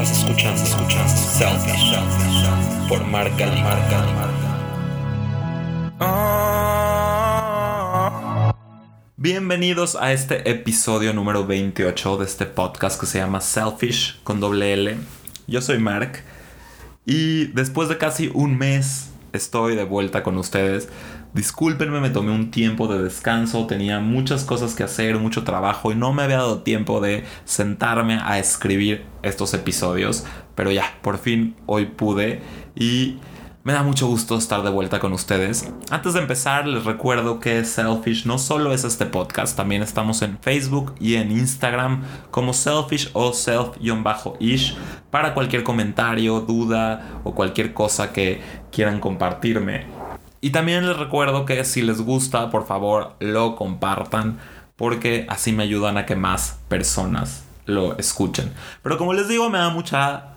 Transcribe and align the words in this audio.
Estás 0.00 0.18
escuchando, 0.18 0.62
escuchando 0.62 1.08
Selfish 1.08 1.96
por 2.88 3.04
Marca 3.04 3.46
Marca 3.64 4.14
Bienvenidos 9.16 9.96
a 9.96 10.12
este 10.12 10.48
episodio 10.48 11.12
número 11.12 11.44
28 11.44 12.16
de 12.18 12.24
este 12.26 12.46
podcast 12.46 13.00
que 13.00 13.06
se 13.06 13.18
llama 13.18 13.40
Selfish 13.40 14.20
con 14.22 14.38
doble 14.38 14.72
L. 14.72 14.98
Yo 15.48 15.60
soy 15.60 15.80
Mark 15.80 16.22
y 17.04 17.46
después 17.46 17.88
de 17.88 17.98
casi 17.98 18.30
un 18.32 18.56
mes 18.56 19.10
estoy 19.32 19.74
de 19.74 19.82
vuelta 19.82 20.22
con 20.22 20.38
ustedes. 20.38 20.88
Discúlpenme, 21.34 22.00
me 22.00 22.10
tomé 22.10 22.32
un 22.32 22.50
tiempo 22.50 22.88
de 22.88 23.02
descanso, 23.02 23.66
tenía 23.66 24.00
muchas 24.00 24.44
cosas 24.44 24.74
que 24.74 24.82
hacer, 24.82 25.18
mucho 25.18 25.44
trabajo 25.44 25.92
y 25.92 25.94
no 25.94 26.12
me 26.12 26.22
había 26.22 26.38
dado 26.38 26.62
tiempo 26.62 27.00
de 27.00 27.24
sentarme 27.44 28.18
a 28.22 28.38
escribir 28.38 29.04
estos 29.22 29.52
episodios, 29.52 30.24
pero 30.54 30.72
ya, 30.72 30.98
por 31.02 31.18
fin 31.18 31.54
hoy 31.66 31.84
pude 31.86 32.40
y 32.74 33.18
me 33.62 33.74
da 33.74 33.82
mucho 33.82 34.06
gusto 34.06 34.38
estar 34.38 34.62
de 34.62 34.70
vuelta 34.70 34.98
con 34.98 35.12
ustedes. 35.12 35.70
Antes 35.90 36.14
de 36.14 36.20
empezar, 36.20 36.66
les 36.66 36.84
recuerdo 36.84 37.38
que 37.38 37.62
Selfish 37.64 38.24
no 38.24 38.38
solo 38.38 38.72
es 38.72 38.84
este 38.84 39.04
podcast, 39.04 39.54
también 39.54 39.82
estamos 39.82 40.22
en 40.22 40.38
Facebook 40.38 40.94
y 40.98 41.16
en 41.16 41.30
Instagram 41.30 42.02
como 42.30 42.54
Selfish 42.54 43.10
o 43.12 43.34
Self-ish 43.34 44.76
para 45.10 45.34
cualquier 45.34 45.64
comentario, 45.64 46.40
duda 46.40 47.20
o 47.24 47.34
cualquier 47.34 47.74
cosa 47.74 48.14
que 48.14 48.40
quieran 48.72 49.00
compartirme. 49.00 49.97
Y 50.40 50.50
también 50.50 50.86
les 50.86 50.96
recuerdo 50.96 51.44
que 51.44 51.64
si 51.64 51.82
les 51.82 52.00
gusta, 52.00 52.50
por 52.50 52.66
favor, 52.66 53.16
lo 53.20 53.56
compartan 53.56 54.38
porque 54.76 55.26
así 55.28 55.52
me 55.52 55.64
ayudan 55.64 55.98
a 55.98 56.06
que 56.06 56.14
más 56.14 56.60
personas 56.68 57.44
lo 57.66 57.98
escuchen. 57.98 58.52
Pero 58.82 58.96
como 58.96 59.12
les 59.12 59.28
digo, 59.28 59.50
me 59.50 59.58
da 59.58 59.70
mucha 59.70 60.34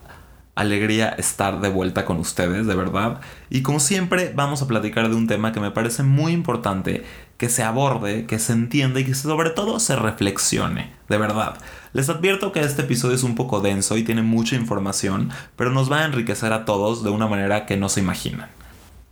alegría 0.56 1.10
estar 1.10 1.62
de 1.62 1.70
vuelta 1.70 2.06
con 2.06 2.18
ustedes, 2.18 2.68
de 2.68 2.76
verdad. 2.76 3.22
Y 3.50 3.62
como 3.62 3.80
siempre, 3.80 4.32
vamos 4.36 4.62
a 4.62 4.68
platicar 4.68 5.10
de 5.10 5.16
un 5.16 5.28
tema 5.28 5.52
que 5.52 5.60
me 5.60 5.72
parece 5.72 6.04
muy 6.04 6.34
importante 6.34 7.06
que 7.38 7.50
se 7.50 7.64
aborde, 7.64 8.26
que 8.26 8.40
se 8.40 8.54
entienda 8.54 9.00
y 9.00 9.06
que 9.06 9.16
sobre 9.16 9.50
todo 9.52 9.80
se 9.80 9.96
reflexione, 9.96 10.94
de 11.10 11.18
verdad. 11.18 11.58
Les 11.94 12.10
advierto 12.10 12.52
que 12.52 12.60
este 12.60 12.84
episodio 12.84 13.16
es 13.16 13.24
un 13.24 13.36
poco 13.36 13.62
denso 13.62 13.98
y 13.98 14.04
tiene 14.04 14.22
mucha 14.22 14.56
información, 14.56 15.32
pero 15.56 15.72
nos 15.72 15.92
va 15.92 16.00
a 16.00 16.06
enriquecer 16.06 16.54
a 16.54 16.66
todos 16.66 17.04
de 17.04 17.10
una 17.10 17.28
manera 17.28 17.66
que 17.66 17.78
no 17.78 17.90
se 17.90 18.02
imaginan. 18.02 18.50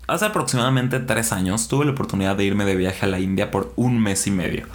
Hace 0.10 0.26
aproximadamente 0.26 1.00
tres 1.00 1.32
años 1.32 1.68
tuve 1.68 1.86
la 1.86 1.92
oportunidad 1.92 2.36
de 2.36 2.44
irme 2.44 2.66
de 2.66 2.76
viaje 2.76 3.06
a 3.06 3.10
la 3.10 3.20
India 3.20 3.52
por 3.52 3.74
un 3.76 4.02
mes 4.02 4.26
y 4.26 4.32
medio. 4.32 4.66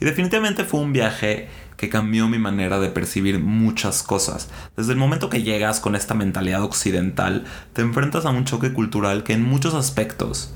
Y 0.00 0.04
definitivamente 0.04 0.64
fue 0.64 0.80
un 0.80 0.92
viaje 0.92 1.48
que 1.76 1.88
cambió 1.88 2.28
mi 2.28 2.40
manera 2.40 2.80
de 2.80 2.88
percibir 2.88 3.38
muchas 3.38 4.02
cosas. 4.02 4.50
Desde 4.76 4.90
el 4.90 4.98
momento 4.98 5.30
que 5.30 5.44
llegas 5.44 5.78
con 5.78 5.94
esta 5.94 6.14
mentalidad 6.14 6.64
occidental, 6.64 7.44
te 7.72 7.82
enfrentas 7.82 8.26
a 8.26 8.30
un 8.30 8.44
choque 8.44 8.72
cultural 8.72 9.22
que 9.22 9.32
en 9.32 9.44
muchos 9.44 9.74
aspectos, 9.74 10.52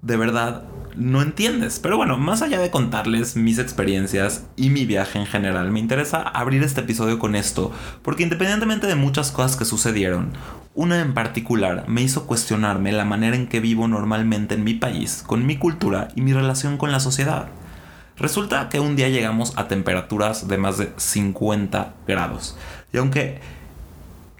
de 0.00 0.16
verdad, 0.16 0.64
no 1.00 1.22
entiendes. 1.22 1.80
Pero 1.80 1.96
bueno, 1.96 2.18
más 2.18 2.42
allá 2.42 2.60
de 2.60 2.70
contarles 2.70 3.34
mis 3.34 3.58
experiencias 3.58 4.44
y 4.54 4.68
mi 4.68 4.84
viaje 4.84 5.18
en 5.18 5.26
general, 5.26 5.70
me 5.70 5.80
interesa 5.80 6.20
abrir 6.20 6.62
este 6.62 6.82
episodio 6.82 7.18
con 7.18 7.34
esto, 7.34 7.72
porque 8.02 8.22
independientemente 8.22 8.86
de 8.86 8.96
muchas 8.96 9.32
cosas 9.32 9.56
que 9.56 9.64
sucedieron, 9.64 10.32
una 10.74 11.00
en 11.00 11.14
particular 11.14 11.88
me 11.88 12.02
hizo 12.02 12.26
cuestionarme 12.26 12.92
la 12.92 13.06
manera 13.06 13.34
en 13.34 13.48
que 13.48 13.60
vivo 13.60 13.88
normalmente 13.88 14.54
en 14.54 14.62
mi 14.62 14.74
país, 14.74 15.24
con 15.26 15.46
mi 15.46 15.56
cultura 15.56 16.08
y 16.14 16.20
mi 16.20 16.34
relación 16.34 16.76
con 16.76 16.92
la 16.92 17.00
sociedad. 17.00 17.48
Resulta 18.18 18.68
que 18.68 18.78
un 18.78 18.94
día 18.94 19.08
llegamos 19.08 19.54
a 19.56 19.68
temperaturas 19.68 20.48
de 20.48 20.58
más 20.58 20.76
de 20.76 20.92
50 20.98 21.94
grados. 22.06 22.58
Y 22.92 22.98
aunque 22.98 23.40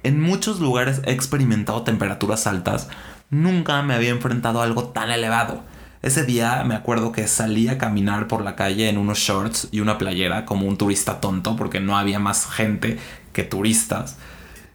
en 0.02 0.20
muchos 0.20 0.60
lugares 0.60 1.00
he 1.06 1.12
experimentado 1.12 1.84
temperaturas 1.84 2.46
altas, 2.46 2.90
nunca 3.30 3.80
me 3.80 3.94
había 3.94 4.10
enfrentado 4.10 4.60
a 4.60 4.64
algo 4.64 4.88
tan 4.88 5.10
elevado. 5.10 5.62
Ese 6.02 6.24
día 6.24 6.62
me 6.64 6.74
acuerdo 6.74 7.12
que 7.12 7.26
salí 7.28 7.68
a 7.68 7.78
caminar 7.78 8.26
por 8.26 8.42
la 8.42 8.56
calle 8.56 8.88
en 8.88 8.98
unos 8.98 9.18
shorts 9.18 9.68
y 9.70 9.80
una 9.80 9.98
playera 9.98 10.46
como 10.46 10.66
un 10.66 10.78
turista 10.78 11.20
tonto 11.20 11.56
porque 11.56 11.80
no 11.80 11.98
había 11.98 12.18
más 12.18 12.46
gente 12.46 12.98
que 13.32 13.44
turistas. 13.44 14.16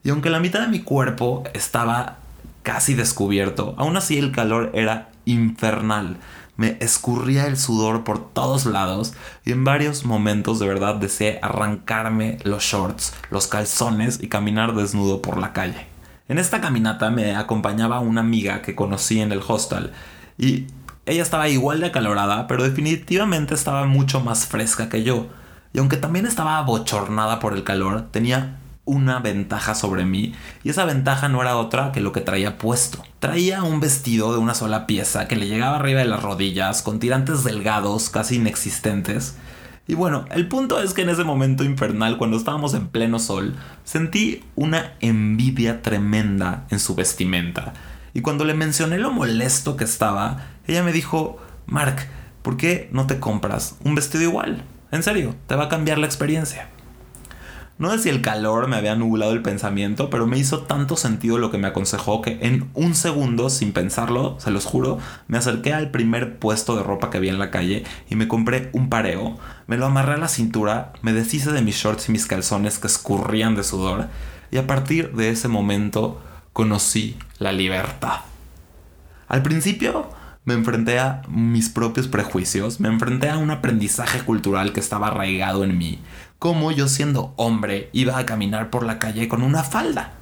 Y 0.04 0.12
aunque 0.12 0.30
la 0.30 0.40
mitad 0.40 0.62
de 0.62 0.68
mi 0.68 0.82
cuerpo 0.82 1.44
estaba 1.54 2.18
casi 2.62 2.94
descubierto, 2.94 3.74
aún 3.78 3.98
así 3.98 4.18
el 4.18 4.32
calor 4.32 4.72
era 4.74 5.10
infernal 5.26 6.18
me 6.58 6.78
escurría 6.80 7.48
el 7.48 7.58
sudor 7.58 8.04
por 8.04 8.32
todos 8.34 8.66
lados 8.66 9.14
y 9.44 9.52
en 9.52 9.64
varios 9.64 10.06
momentos 10.06 10.60
de 10.60 10.68
verdad 10.68 10.96
deseé 10.96 11.40
arrancarme 11.42 12.38
los 12.44 12.64
shorts, 12.64 13.14
los 13.30 13.48
calzones 13.48 14.20
y 14.22 14.28
caminar 14.28 14.74
desnudo 14.74 15.22
por 15.22 15.38
la 15.38 15.54
calle. 15.54 15.88
En 16.28 16.38
esta 16.40 16.62
caminata 16.62 17.10
me 17.12 17.36
acompañaba 17.36 18.00
una 18.00 18.22
amiga 18.22 18.62
que 18.62 18.76
conocí 18.76 19.20
en 19.22 19.32
el 19.32 19.42
hostel 19.46 19.92
y 20.38 20.66
ella 21.06 21.22
estaba 21.22 21.50
igual 21.50 21.80
de 21.80 21.88
acalorada, 21.88 22.48
pero 22.48 22.64
definitivamente 22.64 23.54
estaba 23.54 23.86
mucho 23.86 24.22
más 24.22 24.48
fresca 24.48 24.90
que 24.90 25.04
yo. 25.04 25.28
Y 25.74 25.80
aunque 25.80 25.98
también 25.98 26.26
estaba 26.26 26.58
abochornada 26.58 27.40
por 27.40 27.54
el 27.54 27.64
calor, 27.64 28.08
tenía 28.12 28.58
una 28.86 29.20
ventaja 29.20 29.74
sobre 29.76 30.06
mí 30.06 30.34
y 30.64 30.70
esa 30.70 30.86
ventaja 30.86 31.28
no 31.28 31.42
era 31.42 31.58
otra 31.58 31.92
que 31.92 32.02
lo 32.02 32.12
que 32.12 32.22
traía 32.22 32.58
puesto. 32.58 33.04
Traía 33.20 33.64
un 33.64 33.80
vestido 33.80 34.32
de 34.32 34.40
una 34.40 34.54
sola 34.54 34.88
pieza 34.88 35.28
que 35.28 35.36
le 35.36 35.48
llegaba 35.48 35.78
arriba 35.78 36.00
de 36.00 36.06
las 36.06 36.24
rodillas 36.24 36.82
con 36.82 37.00
tirantes 37.00 37.44
delgados 37.44 38.10
casi 38.10 38.36
inexistentes. 38.36 39.36
Y 39.88 39.94
bueno, 39.94 40.26
el 40.32 40.48
punto 40.48 40.82
es 40.82 40.94
que 40.94 41.04
en 41.04 41.10
ese 41.10 41.24
momento 41.24 41.64
infernal, 41.64 42.18
cuando 42.18 42.38
estábamos 42.38 42.74
en 42.74 42.88
pleno 42.88 43.20
sol, 43.20 43.56
sentí 43.84 44.44
una 44.56 44.94
envidia 45.00 45.82
tremenda 45.84 46.66
en 46.70 46.80
su 46.80 46.96
vestimenta. 46.96 47.74
Y 48.16 48.22
cuando 48.22 48.46
le 48.46 48.54
mencioné 48.54 48.98
lo 48.98 49.12
molesto 49.12 49.76
que 49.76 49.84
estaba, 49.84 50.48
ella 50.68 50.84
me 50.84 50.94
dijo, 50.94 51.38
Mark, 51.66 52.08
¿por 52.44 52.56
qué 52.56 52.88
no 52.94 53.08
te 53.08 53.20
compras 53.20 53.76
un 53.84 53.94
vestido 53.94 54.24
igual? 54.24 54.64
En 54.94 55.04
serio, 55.04 55.36
te 55.48 55.56
va 55.56 55.66
a 55.66 55.70
cambiar 55.70 55.98
la 55.98 56.06
experiencia. 56.06 56.70
No 57.78 57.92
sé 57.92 58.00
si 58.00 58.10
el 58.10 58.22
calor 58.22 58.70
me 58.70 58.78
había 58.78 58.96
nublado 58.96 59.34
el 59.34 59.42
pensamiento, 59.42 60.10
pero 60.10 60.28
me 60.28 60.38
hizo 60.38 60.62
tanto 60.62 60.96
sentido 60.96 61.40
lo 61.40 61.52
que 61.52 61.58
me 61.58 61.68
aconsejó 61.68 62.22
que 62.22 62.40
en 62.40 62.70
un 62.74 62.96
segundo, 62.96 63.50
sin 63.50 63.74
pensarlo, 63.74 64.40
se 64.40 64.50
los 64.50 64.64
juro, 64.64 64.98
me 65.28 65.38
acerqué 65.38 65.74
al 65.74 65.92
primer 65.92 66.40
puesto 66.40 66.78
de 66.78 66.84
ropa 66.84 67.10
que 67.10 67.18
había 67.18 67.34
en 67.34 67.40
la 67.40 67.52
calle 67.52 67.84
y 68.10 68.16
me 68.16 68.30
compré 68.30 68.70
un 68.72 68.88
pareo, 68.88 69.38
me 69.68 69.76
lo 69.76 69.88
amarré 69.88 70.14
a 70.14 70.18
la 70.18 70.30
cintura, 70.30 70.94
me 71.02 71.12
deshice 71.12 71.52
de 71.52 71.62
mis 71.62 71.76
shorts 71.76 72.08
y 72.08 72.14
mis 72.14 72.28
calzones 72.28 72.80
que 72.80 72.88
escurrían 72.88 73.56
de 73.56 73.66
sudor, 73.66 74.08
y 74.52 74.58
a 74.58 74.68
partir 74.68 75.12
de 75.12 75.32
ese 75.32 75.50
momento 75.50 76.22
conocí 76.56 77.18
la 77.38 77.52
libertad. 77.52 78.22
Al 79.28 79.44
principio 79.44 80.10
me 80.46 80.54
enfrenté 80.54 81.00
a 81.00 81.22
mis 81.28 81.68
propios 81.68 82.08
prejuicios, 82.08 82.80
me 82.80 82.88
enfrenté 82.88 83.30
a 83.30 83.38
un 83.38 83.52
aprendizaje 83.52 84.22
cultural 84.22 84.72
que 84.72 84.80
estaba 84.80 85.08
arraigado 85.08 85.66
en 85.66 85.78
mí, 85.78 86.00
como 86.40 86.72
yo 86.72 86.88
siendo 86.88 87.34
hombre 87.36 87.90
iba 87.92 88.18
a 88.18 88.26
caminar 88.26 88.70
por 88.70 88.86
la 88.86 89.00
calle 89.00 89.28
con 89.28 89.44
una 89.44 89.64
falda. 89.64 90.14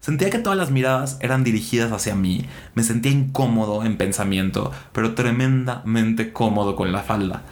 Sentía 0.00 0.28
que 0.28 0.38
todas 0.38 0.58
las 0.58 0.70
miradas 0.70 1.16
eran 1.22 1.44
dirigidas 1.44 1.92
hacia 1.92 2.14
mí, 2.14 2.44
me 2.74 2.82
sentía 2.82 3.12
incómodo 3.12 3.82
en 3.82 3.96
pensamiento, 3.96 4.72
pero 4.92 5.14
tremendamente 5.14 6.34
cómodo 6.34 6.76
con 6.76 6.92
la 6.92 7.00
falda. 7.00 7.42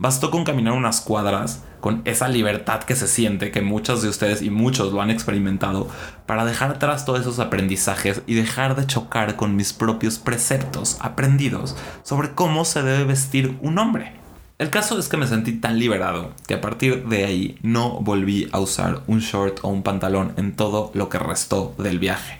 Bastó 0.00 0.30
con 0.30 0.44
caminar 0.44 0.74
unas 0.74 1.00
cuadras, 1.00 1.64
con 1.80 2.02
esa 2.04 2.28
libertad 2.28 2.84
que 2.84 2.94
se 2.94 3.08
siente, 3.08 3.50
que 3.50 3.62
muchos 3.62 4.00
de 4.00 4.08
ustedes 4.08 4.42
y 4.42 4.50
muchos 4.50 4.92
lo 4.92 5.02
han 5.02 5.10
experimentado, 5.10 5.88
para 6.24 6.44
dejar 6.44 6.70
atrás 6.70 7.04
todos 7.04 7.20
esos 7.20 7.40
aprendizajes 7.40 8.22
y 8.26 8.34
dejar 8.34 8.76
de 8.76 8.86
chocar 8.86 9.34
con 9.34 9.56
mis 9.56 9.72
propios 9.72 10.20
preceptos 10.20 10.98
aprendidos 11.00 11.74
sobre 12.04 12.30
cómo 12.30 12.64
se 12.64 12.84
debe 12.84 13.04
vestir 13.04 13.58
un 13.60 13.78
hombre. 13.78 14.12
El 14.58 14.70
caso 14.70 14.98
es 15.00 15.08
que 15.08 15.16
me 15.16 15.26
sentí 15.26 15.52
tan 15.52 15.80
liberado 15.80 16.32
que 16.46 16.54
a 16.54 16.60
partir 16.60 17.06
de 17.08 17.24
ahí 17.24 17.58
no 17.62 18.00
volví 18.00 18.48
a 18.52 18.60
usar 18.60 19.02
un 19.08 19.18
short 19.18 19.58
o 19.62 19.68
un 19.68 19.82
pantalón 19.82 20.32
en 20.36 20.54
todo 20.54 20.92
lo 20.94 21.08
que 21.08 21.18
restó 21.18 21.74
del 21.78 21.98
viaje. 21.98 22.37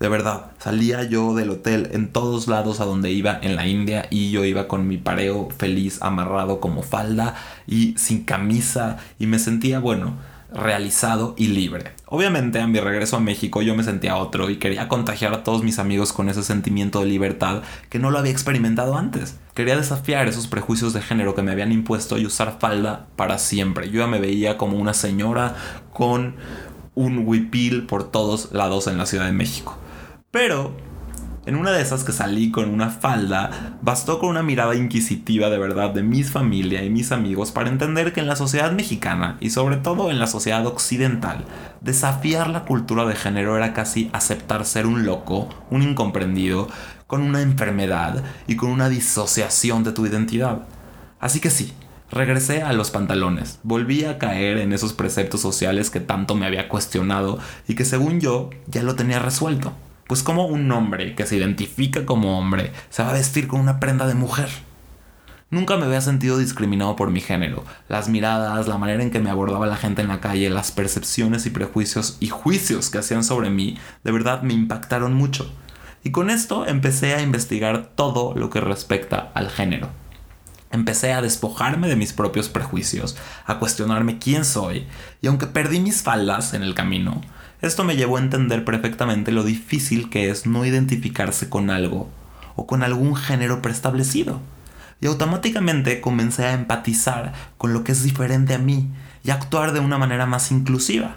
De 0.00 0.08
verdad, 0.08 0.52
salía 0.58 1.04
yo 1.04 1.34
del 1.34 1.50
hotel 1.50 1.90
en 1.92 2.08
todos 2.08 2.48
lados 2.48 2.80
a 2.80 2.86
donde 2.86 3.10
iba 3.10 3.38
en 3.42 3.54
la 3.54 3.66
India 3.66 4.06
y 4.08 4.30
yo 4.30 4.46
iba 4.46 4.66
con 4.66 4.88
mi 4.88 4.96
pareo 4.96 5.50
feliz 5.58 5.98
amarrado 6.00 6.58
como 6.58 6.82
falda 6.82 7.34
y 7.66 7.94
sin 7.98 8.24
camisa 8.24 8.96
y 9.18 9.26
me 9.26 9.38
sentía, 9.38 9.78
bueno, 9.78 10.14
realizado 10.50 11.34
y 11.36 11.48
libre. 11.48 11.92
Obviamente 12.06 12.60
a 12.60 12.66
mi 12.66 12.80
regreso 12.80 13.18
a 13.18 13.20
México 13.20 13.60
yo 13.60 13.76
me 13.76 13.84
sentía 13.84 14.16
otro 14.16 14.48
y 14.48 14.56
quería 14.56 14.88
contagiar 14.88 15.34
a 15.34 15.44
todos 15.44 15.62
mis 15.62 15.78
amigos 15.78 16.14
con 16.14 16.30
ese 16.30 16.44
sentimiento 16.44 17.00
de 17.00 17.06
libertad 17.06 17.60
que 17.90 17.98
no 17.98 18.10
lo 18.10 18.18
había 18.18 18.32
experimentado 18.32 18.96
antes. 18.96 19.36
Quería 19.52 19.76
desafiar 19.76 20.28
esos 20.28 20.46
prejuicios 20.46 20.94
de 20.94 21.02
género 21.02 21.34
que 21.34 21.42
me 21.42 21.52
habían 21.52 21.72
impuesto 21.72 22.16
y 22.16 22.24
usar 22.24 22.56
falda 22.58 23.04
para 23.16 23.36
siempre. 23.36 23.90
Yo 23.90 24.00
ya 24.00 24.06
me 24.06 24.18
veía 24.18 24.56
como 24.56 24.78
una 24.78 24.94
señora 24.94 25.56
con 25.92 26.36
un 26.94 27.28
huipil 27.28 27.84
por 27.84 28.10
todos 28.10 28.50
lados 28.52 28.86
en 28.86 28.96
la 28.96 29.04
Ciudad 29.04 29.26
de 29.26 29.32
México. 29.32 29.76
Pero 30.30 30.76
En 31.46 31.56
una 31.56 31.72
de 31.72 31.80
esas 31.80 32.04
que 32.04 32.12
salí 32.12 32.50
con 32.50 32.68
una 32.68 32.90
falda, 32.90 33.78
bastó 33.80 34.18
con 34.18 34.28
una 34.28 34.42
mirada 34.42 34.76
inquisitiva 34.76 35.48
de 35.48 35.58
verdad 35.58 35.90
de 35.90 36.02
mi 36.02 36.22
familia 36.22 36.84
y 36.84 36.90
mis 36.90 37.12
amigos 37.12 37.50
para 37.50 37.70
entender 37.70 38.12
que 38.12 38.20
en 38.20 38.26
la 38.26 38.36
sociedad 38.36 38.72
mexicana 38.72 39.38
y 39.40 39.50
sobre 39.50 39.78
todo 39.78 40.10
en 40.10 40.18
la 40.18 40.26
sociedad 40.26 40.66
occidental, 40.66 41.46
desafiar 41.80 42.50
la 42.50 42.66
cultura 42.66 43.06
de 43.06 43.16
género 43.16 43.56
era 43.56 43.72
casi 43.72 44.10
aceptar 44.12 44.66
ser 44.66 44.86
un 44.86 45.06
loco, 45.06 45.48
un 45.70 45.82
incomprendido, 45.82 46.68
con 47.06 47.22
una 47.22 47.40
enfermedad 47.40 48.22
y 48.46 48.56
con 48.56 48.70
una 48.70 48.90
disociación 48.90 49.82
de 49.82 49.92
tu 49.92 50.04
identidad. 50.04 50.68
Así 51.20 51.40
que 51.40 51.50
sí, 51.50 51.72
regresé 52.10 52.62
a 52.62 52.74
los 52.74 52.90
pantalones, 52.90 53.60
volví 53.62 54.04
a 54.04 54.18
caer 54.18 54.58
en 54.58 54.74
esos 54.74 54.92
preceptos 54.92 55.40
sociales 55.40 55.88
que 55.88 56.00
tanto 56.00 56.34
me 56.34 56.46
había 56.46 56.68
cuestionado 56.68 57.38
y 57.66 57.74
que 57.74 57.86
según 57.86 58.20
yo 58.20 58.50
ya 58.66 58.82
lo 58.82 58.94
tenía 58.94 59.18
resuelto. 59.18 59.72
Pues 60.10 60.24
como 60.24 60.46
un 60.46 60.72
hombre 60.72 61.14
que 61.14 61.24
se 61.24 61.36
identifica 61.36 62.04
como 62.04 62.36
hombre 62.36 62.72
se 62.88 63.04
va 63.04 63.10
a 63.10 63.12
vestir 63.12 63.46
con 63.46 63.60
una 63.60 63.78
prenda 63.78 64.08
de 64.08 64.14
mujer. 64.14 64.48
Nunca 65.50 65.76
me 65.76 65.84
había 65.84 66.00
sentido 66.00 66.36
discriminado 66.36 66.96
por 66.96 67.12
mi 67.12 67.20
género. 67.20 67.64
Las 67.88 68.08
miradas, 68.08 68.66
la 68.66 68.76
manera 68.76 69.04
en 69.04 69.12
que 69.12 69.20
me 69.20 69.30
abordaba 69.30 69.68
la 69.68 69.76
gente 69.76 70.02
en 70.02 70.08
la 70.08 70.20
calle, 70.20 70.50
las 70.50 70.72
percepciones 70.72 71.46
y 71.46 71.50
prejuicios 71.50 72.16
y 72.18 72.26
juicios 72.26 72.90
que 72.90 72.98
hacían 72.98 73.22
sobre 73.22 73.50
mí, 73.50 73.78
de 74.02 74.10
verdad 74.10 74.42
me 74.42 74.52
impactaron 74.52 75.14
mucho. 75.14 75.48
Y 76.02 76.10
con 76.10 76.28
esto 76.28 76.66
empecé 76.66 77.14
a 77.14 77.22
investigar 77.22 77.92
todo 77.94 78.34
lo 78.34 78.50
que 78.50 78.60
respecta 78.60 79.30
al 79.34 79.48
género. 79.48 79.90
Empecé 80.70 81.12
a 81.12 81.22
despojarme 81.22 81.88
de 81.88 81.96
mis 81.96 82.12
propios 82.12 82.48
prejuicios, 82.48 83.16
a 83.44 83.58
cuestionarme 83.58 84.18
quién 84.18 84.44
soy, 84.44 84.86
y 85.20 85.26
aunque 85.26 85.46
perdí 85.46 85.80
mis 85.80 86.02
faldas 86.02 86.54
en 86.54 86.62
el 86.62 86.74
camino, 86.74 87.20
esto 87.60 87.84
me 87.84 87.96
llevó 87.96 88.16
a 88.16 88.20
entender 88.20 88.64
perfectamente 88.64 89.32
lo 89.32 89.42
difícil 89.42 90.08
que 90.08 90.30
es 90.30 90.46
no 90.46 90.64
identificarse 90.64 91.48
con 91.48 91.70
algo 91.70 92.08
o 92.56 92.66
con 92.66 92.82
algún 92.82 93.16
género 93.16 93.60
preestablecido. 93.60 94.40
Y 95.00 95.06
automáticamente 95.06 96.00
comencé 96.00 96.46
a 96.46 96.52
empatizar 96.52 97.32
con 97.58 97.72
lo 97.72 97.84
que 97.84 97.92
es 97.92 98.02
diferente 98.02 98.54
a 98.54 98.58
mí 98.58 98.88
y 99.24 99.30
a 99.30 99.34
actuar 99.34 99.72
de 99.72 99.80
una 99.80 99.98
manera 99.98 100.26
más 100.26 100.50
inclusiva. 100.52 101.16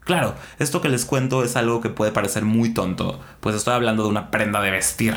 Claro, 0.00 0.36
esto 0.58 0.80
que 0.80 0.88
les 0.88 1.04
cuento 1.04 1.44
es 1.44 1.56
algo 1.56 1.80
que 1.80 1.90
puede 1.90 2.12
parecer 2.12 2.44
muy 2.44 2.72
tonto, 2.72 3.20
pues 3.40 3.56
estoy 3.56 3.74
hablando 3.74 4.04
de 4.04 4.08
una 4.08 4.30
prenda 4.30 4.60
de 4.60 4.70
vestir. 4.70 5.16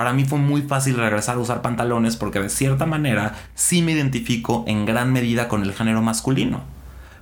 Para 0.00 0.14
mí 0.14 0.24
fue 0.24 0.38
muy 0.38 0.62
fácil 0.62 0.96
regresar 0.96 1.36
a 1.36 1.40
usar 1.40 1.60
pantalones 1.60 2.16
porque 2.16 2.40
de 2.40 2.48
cierta 2.48 2.86
manera 2.86 3.34
sí 3.54 3.82
me 3.82 3.92
identifico 3.92 4.64
en 4.66 4.86
gran 4.86 5.12
medida 5.12 5.46
con 5.46 5.62
el 5.62 5.74
género 5.74 6.00
masculino. 6.00 6.62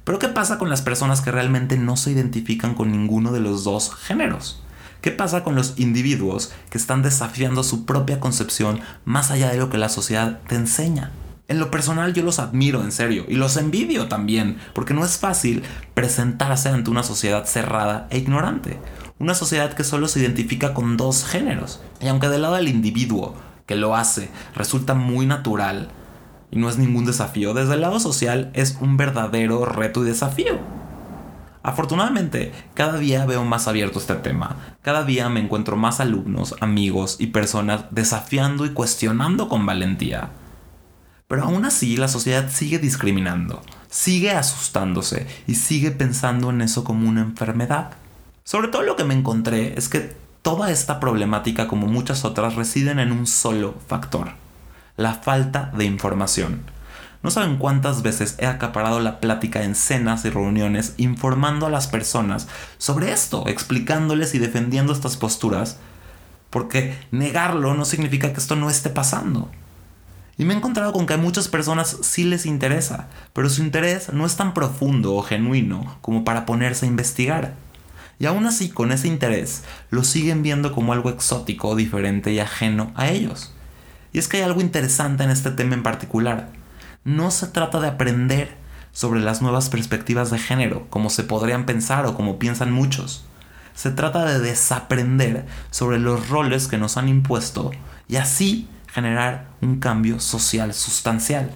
Pero 0.04 0.20
¿qué 0.20 0.28
pasa 0.28 0.58
con 0.58 0.70
las 0.70 0.80
personas 0.80 1.20
que 1.20 1.32
realmente 1.32 1.76
no 1.76 1.96
se 1.96 2.12
identifican 2.12 2.76
con 2.76 2.92
ninguno 2.92 3.32
de 3.32 3.40
los 3.40 3.64
dos 3.64 3.92
géneros? 3.92 4.62
¿Qué 5.00 5.10
pasa 5.10 5.42
con 5.42 5.56
los 5.56 5.76
individuos 5.76 6.52
que 6.70 6.78
están 6.78 7.02
desafiando 7.02 7.64
su 7.64 7.84
propia 7.84 8.20
concepción 8.20 8.78
más 9.04 9.32
allá 9.32 9.50
de 9.50 9.58
lo 9.58 9.70
que 9.70 9.78
la 9.78 9.88
sociedad 9.88 10.38
te 10.46 10.54
enseña? 10.54 11.10
En 11.48 11.58
lo 11.58 11.72
personal 11.72 12.14
yo 12.14 12.22
los 12.22 12.38
admiro 12.38 12.84
en 12.84 12.92
serio 12.92 13.24
y 13.26 13.34
los 13.34 13.56
envidio 13.56 14.06
también, 14.06 14.58
porque 14.72 14.94
no 14.94 15.04
es 15.04 15.18
fácil 15.18 15.64
presentarse 15.94 16.68
ante 16.68 16.90
una 16.90 17.02
sociedad 17.02 17.44
cerrada 17.44 18.06
e 18.10 18.18
ignorante. 18.18 18.78
Una 19.18 19.34
sociedad 19.34 19.74
que 19.74 19.84
solo 19.84 20.08
se 20.08 20.20
identifica 20.20 20.74
con 20.74 20.96
dos 20.96 21.24
géneros. 21.24 21.80
Y 22.00 22.08
aunque 22.08 22.28
del 22.28 22.42
lado 22.42 22.54
del 22.54 22.68
individuo 22.68 23.34
que 23.66 23.76
lo 23.76 23.94
hace 23.96 24.30
resulta 24.54 24.94
muy 24.94 25.26
natural, 25.26 25.90
y 26.50 26.58
no 26.58 26.68
es 26.68 26.78
ningún 26.78 27.04
desafío. 27.04 27.54
Desde 27.54 27.74
el 27.74 27.82
lado 27.82 28.00
social 28.00 28.50
es 28.54 28.78
un 28.80 28.96
verdadero 28.96 29.64
reto 29.64 30.02
y 30.02 30.08
desafío. 30.08 30.58
Afortunadamente, 31.62 32.52
cada 32.74 32.98
día 32.98 33.26
veo 33.26 33.44
más 33.44 33.68
abierto 33.68 33.98
este 33.98 34.14
tema. 34.14 34.56
Cada 34.80 35.04
día 35.04 35.28
me 35.28 35.40
encuentro 35.40 35.76
más 35.76 36.00
alumnos, 36.00 36.54
amigos 36.60 37.16
y 37.18 37.28
personas 37.28 37.84
desafiando 37.90 38.64
y 38.64 38.70
cuestionando 38.70 39.48
con 39.48 39.66
valentía. 39.66 40.30
Pero 41.26 41.44
aún 41.44 41.66
así 41.66 41.98
la 41.98 42.08
sociedad 42.08 42.48
sigue 42.50 42.78
discriminando, 42.78 43.60
sigue 43.90 44.30
asustándose 44.30 45.26
y 45.46 45.56
sigue 45.56 45.90
pensando 45.90 46.48
en 46.48 46.62
eso 46.62 46.84
como 46.84 47.06
una 47.06 47.20
enfermedad. 47.20 47.90
Sobre 48.48 48.68
todo 48.68 48.80
lo 48.80 48.96
que 48.96 49.04
me 49.04 49.12
encontré 49.12 49.74
es 49.76 49.90
que 49.90 50.16
toda 50.40 50.70
esta 50.70 51.00
problemática 51.00 51.68
como 51.68 51.86
muchas 51.86 52.24
otras 52.24 52.54
residen 52.54 52.98
en 52.98 53.12
un 53.12 53.26
solo 53.26 53.74
factor 53.88 54.30
la 54.96 55.12
falta 55.12 55.70
de 55.76 55.84
información. 55.84 56.62
No 57.22 57.30
saben 57.30 57.58
cuántas 57.58 58.00
veces 58.00 58.36
he 58.38 58.46
acaparado 58.46 59.00
la 59.00 59.20
plática 59.20 59.64
en 59.64 59.74
cenas 59.74 60.24
y 60.24 60.30
reuniones 60.30 60.94
informando 60.96 61.66
a 61.66 61.70
las 61.70 61.88
personas 61.88 62.48
sobre 62.78 63.12
esto, 63.12 63.46
explicándoles 63.48 64.34
y 64.34 64.38
defendiendo 64.38 64.94
estas 64.94 65.18
posturas, 65.18 65.76
porque 66.48 66.96
negarlo 67.10 67.74
no 67.74 67.84
significa 67.84 68.32
que 68.32 68.40
esto 68.40 68.56
no 68.56 68.70
esté 68.70 68.88
pasando. 68.88 69.50
Y 70.38 70.46
me 70.46 70.54
he 70.54 70.56
encontrado 70.56 70.94
con 70.94 71.04
que 71.04 71.12
a 71.12 71.18
muchas 71.18 71.48
personas 71.48 71.98
sí 72.00 72.24
les 72.24 72.46
interesa, 72.46 73.08
pero 73.34 73.50
su 73.50 73.60
interés 73.60 74.10
no 74.10 74.24
es 74.24 74.36
tan 74.36 74.54
profundo 74.54 75.16
o 75.16 75.22
genuino 75.22 75.98
como 76.00 76.24
para 76.24 76.46
ponerse 76.46 76.86
a 76.86 76.88
investigar. 76.88 77.67
Y 78.18 78.26
aún 78.26 78.46
así, 78.46 78.68
con 78.68 78.90
ese 78.90 79.08
interés, 79.08 79.62
lo 79.90 80.02
siguen 80.02 80.42
viendo 80.42 80.72
como 80.72 80.92
algo 80.92 81.10
exótico, 81.10 81.76
diferente 81.76 82.32
y 82.32 82.40
ajeno 82.40 82.92
a 82.96 83.08
ellos. 83.08 83.52
Y 84.12 84.18
es 84.18 84.26
que 84.26 84.38
hay 84.38 84.42
algo 84.42 84.60
interesante 84.60 85.22
en 85.22 85.30
este 85.30 85.50
tema 85.50 85.74
en 85.74 85.82
particular. 85.82 86.50
No 87.04 87.30
se 87.30 87.46
trata 87.46 87.80
de 87.80 87.88
aprender 87.88 88.56
sobre 88.92 89.20
las 89.20 89.40
nuevas 89.40 89.68
perspectivas 89.68 90.30
de 90.30 90.38
género, 90.38 90.86
como 90.90 91.10
se 91.10 91.22
podrían 91.22 91.66
pensar 91.66 92.06
o 92.06 92.14
como 92.14 92.38
piensan 92.38 92.72
muchos. 92.72 93.24
Se 93.74 93.92
trata 93.92 94.24
de 94.24 94.40
desaprender 94.40 95.46
sobre 95.70 96.00
los 96.00 96.28
roles 96.28 96.66
que 96.66 96.78
nos 96.78 96.96
han 96.96 97.08
impuesto 97.08 97.70
y 98.08 98.16
así 98.16 98.68
generar 98.88 99.46
un 99.60 99.78
cambio 99.78 100.18
social 100.18 100.74
sustancial. 100.74 101.52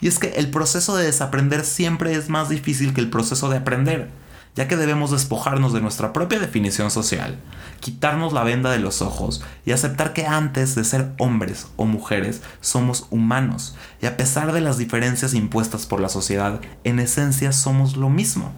Y 0.00 0.06
es 0.06 0.20
que 0.20 0.28
el 0.36 0.50
proceso 0.50 0.96
de 0.96 1.06
desaprender 1.06 1.64
siempre 1.64 2.12
es 2.14 2.28
más 2.28 2.48
difícil 2.48 2.94
que 2.94 3.00
el 3.00 3.10
proceso 3.10 3.48
de 3.48 3.56
aprender 3.56 4.10
ya 4.58 4.66
que 4.66 4.76
debemos 4.76 5.12
despojarnos 5.12 5.72
de 5.72 5.80
nuestra 5.80 6.12
propia 6.12 6.40
definición 6.40 6.90
social, 6.90 7.38
quitarnos 7.78 8.32
la 8.32 8.42
venda 8.42 8.72
de 8.72 8.80
los 8.80 9.02
ojos 9.02 9.40
y 9.64 9.70
aceptar 9.70 10.12
que 10.12 10.26
antes 10.26 10.74
de 10.74 10.82
ser 10.82 11.14
hombres 11.16 11.68
o 11.76 11.84
mujeres 11.84 12.42
somos 12.60 13.06
humanos 13.10 13.76
y 14.02 14.06
a 14.06 14.16
pesar 14.16 14.50
de 14.52 14.60
las 14.60 14.76
diferencias 14.76 15.32
impuestas 15.32 15.86
por 15.86 16.00
la 16.00 16.08
sociedad, 16.08 16.60
en 16.82 16.98
esencia 16.98 17.52
somos 17.52 17.96
lo 17.96 18.08
mismo. 18.08 18.50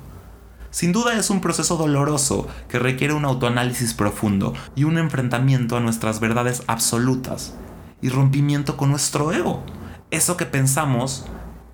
Sin 0.70 0.93
duda 0.93 1.19
es 1.19 1.29
un 1.29 1.43
proceso 1.43 1.76
doloroso 1.76 2.49
que 2.70 2.79
requiere 2.79 3.12
un 3.12 3.26
autoanálisis 3.26 3.93
profundo 3.93 4.55
y 4.75 4.85
un 4.85 4.97
enfrentamiento 4.97 5.76
a 5.76 5.81
nuestras 5.81 6.19
verdades 6.19 6.62
absolutas 6.67 7.52
y 8.00 8.08
rompimiento 8.08 8.79
con 8.79 8.88
nuestro 8.88 9.32
ego, 9.32 9.62
eso 10.11 10.38
que 10.38 10.47
pensamos 10.47 11.26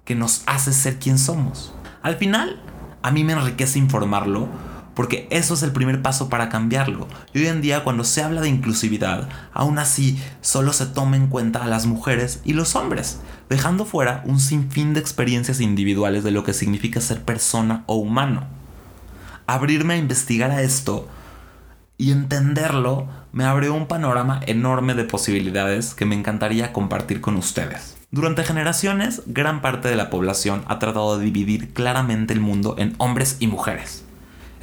que 0.04 0.16
nos 0.16 0.42
hace 0.46 0.72
ser 0.72 0.98
quien 0.98 1.16
somos. 1.16 1.72
Al 2.02 2.16
final, 2.16 2.60
a 3.06 3.12
mí 3.12 3.22
me 3.22 3.34
enriquece 3.34 3.78
informarlo 3.78 4.48
porque 4.94 5.28
eso 5.30 5.54
es 5.54 5.62
el 5.62 5.70
primer 5.70 6.02
paso 6.02 6.28
para 6.28 6.48
cambiarlo. 6.48 7.06
Y 7.32 7.38
hoy 7.38 7.46
en 7.46 7.60
día 7.60 7.84
cuando 7.84 8.02
se 8.02 8.20
habla 8.20 8.40
de 8.40 8.48
inclusividad, 8.48 9.28
aún 9.52 9.78
así 9.78 10.20
solo 10.40 10.72
se 10.72 10.86
toma 10.86 11.16
en 11.16 11.28
cuenta 11.28 11.62
a 11.62 11.68
las 11.68 11.86
mujeres 11.86 12.40
y 12.44 12.54
los 12.54 12.74
hombres, 12.74 13.20
dejando 13.48 13.84
fuera 13.84 14.24
un 14.24 14.40
sinfín 14.40 14.92
de 14.92 14.98
experiencias 14.98 15.60
individuales 15.60 16.24
de 16.24 16.32
lo 16.32 16.42
que 16.42 16.52
significa 16.52 17.00
ser 17.00 17.22
persona 17.22 17.84
o 17.86 17.94
humano. 17.94 18.42
Abrirme 19.46 19.94
a 19.94 19.98
investigar 19.98 20.50
a 20.50 20.62
esto 20.62 21.06
y 21.98 22.10
entenderlo 22.10 23.06
me 23.30 23.44
abrió 23.44 23.72
un 23.72 23.86
panorama 23.86 24.40
enorme 24.48 24.94
de 24.94 25.04
posibilidades 25.04 25.94
que 25.94 26.06
me 26.06 26.16
encantaría 26.16 26.72
compartir 26.72 27.20
con 27.20 27.36
ustedes. 27.36 27.95
Durante 28.16 28.44
generaciones, 28.44 29.20
gran 29.26 29.60
parte 29.60 29.88
de 29.88 29.94
la 29.94 30.08
población 30.08 30.64
ha 30.68 30.78
tratado 30.78 31.18
de 31.18 31.26
dividir 31.26 31.74
claramente 31.74 32.32
el 32.32 32.40
mundo 32.40 32.74
en 32.78 32.94
hombres 32.96 33.36
y 33.40 33.46
mujeres. 33.46 34.04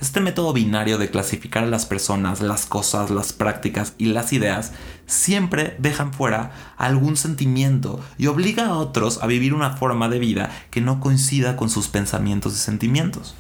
Este 0.02 0.22
método 0.22 0.54
binario 0.54 0.98
de 0.98 1.12
clasificar 1.12 1.64
a 1.64 1.68
las 1.68 1.86
personas, 1.86 2.42
las 2.42 2.66
cosas, 2.66 3.12
las 3.12 3.32
prácticas 3.32 3.94
y 4.00 4.08
las 4.08 4.34
ideas 4.34 4.72
siempre 5.06 5.76
dejan 5.78 6.14
fuera 6.14 6.52
algún 6.78 7.16
sentimiento 7.16 8.00
y 8.18 8.26
obliga 8.26 8.66
a 8.66 8.74
otros 8.74 9.22
a 9.22 9.28
vivir 9.28 9.54
una 9.54 9.78
forma 9.78 10.10
de 10.10 10.18
vida 10.18 10.50
que 10.72 10.82
no 10.82 11.00
coincida 11.00 11.56
con 11.56 11.70
sus 11.70 11.90
pensamientos 11.90 12.54
y 12.54 12.58
sentimientos. 12.58 13.36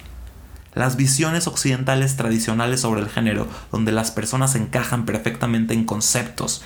Las 0.75 0.95
visiones 0.95 1.47
occidentales 1.47 2.17
tradicionales 2.17 2.81
sobre 2.81 3.01
el 3.01 3.09
género, 3.09 3.47
donde 3.71 3.91
las 3.91 4.11
personas 4.11 4.53
encajan 4.55 5.05
perfectamente 5.05 5.73
en 5.73 5.85
conceptos 5.85 6.61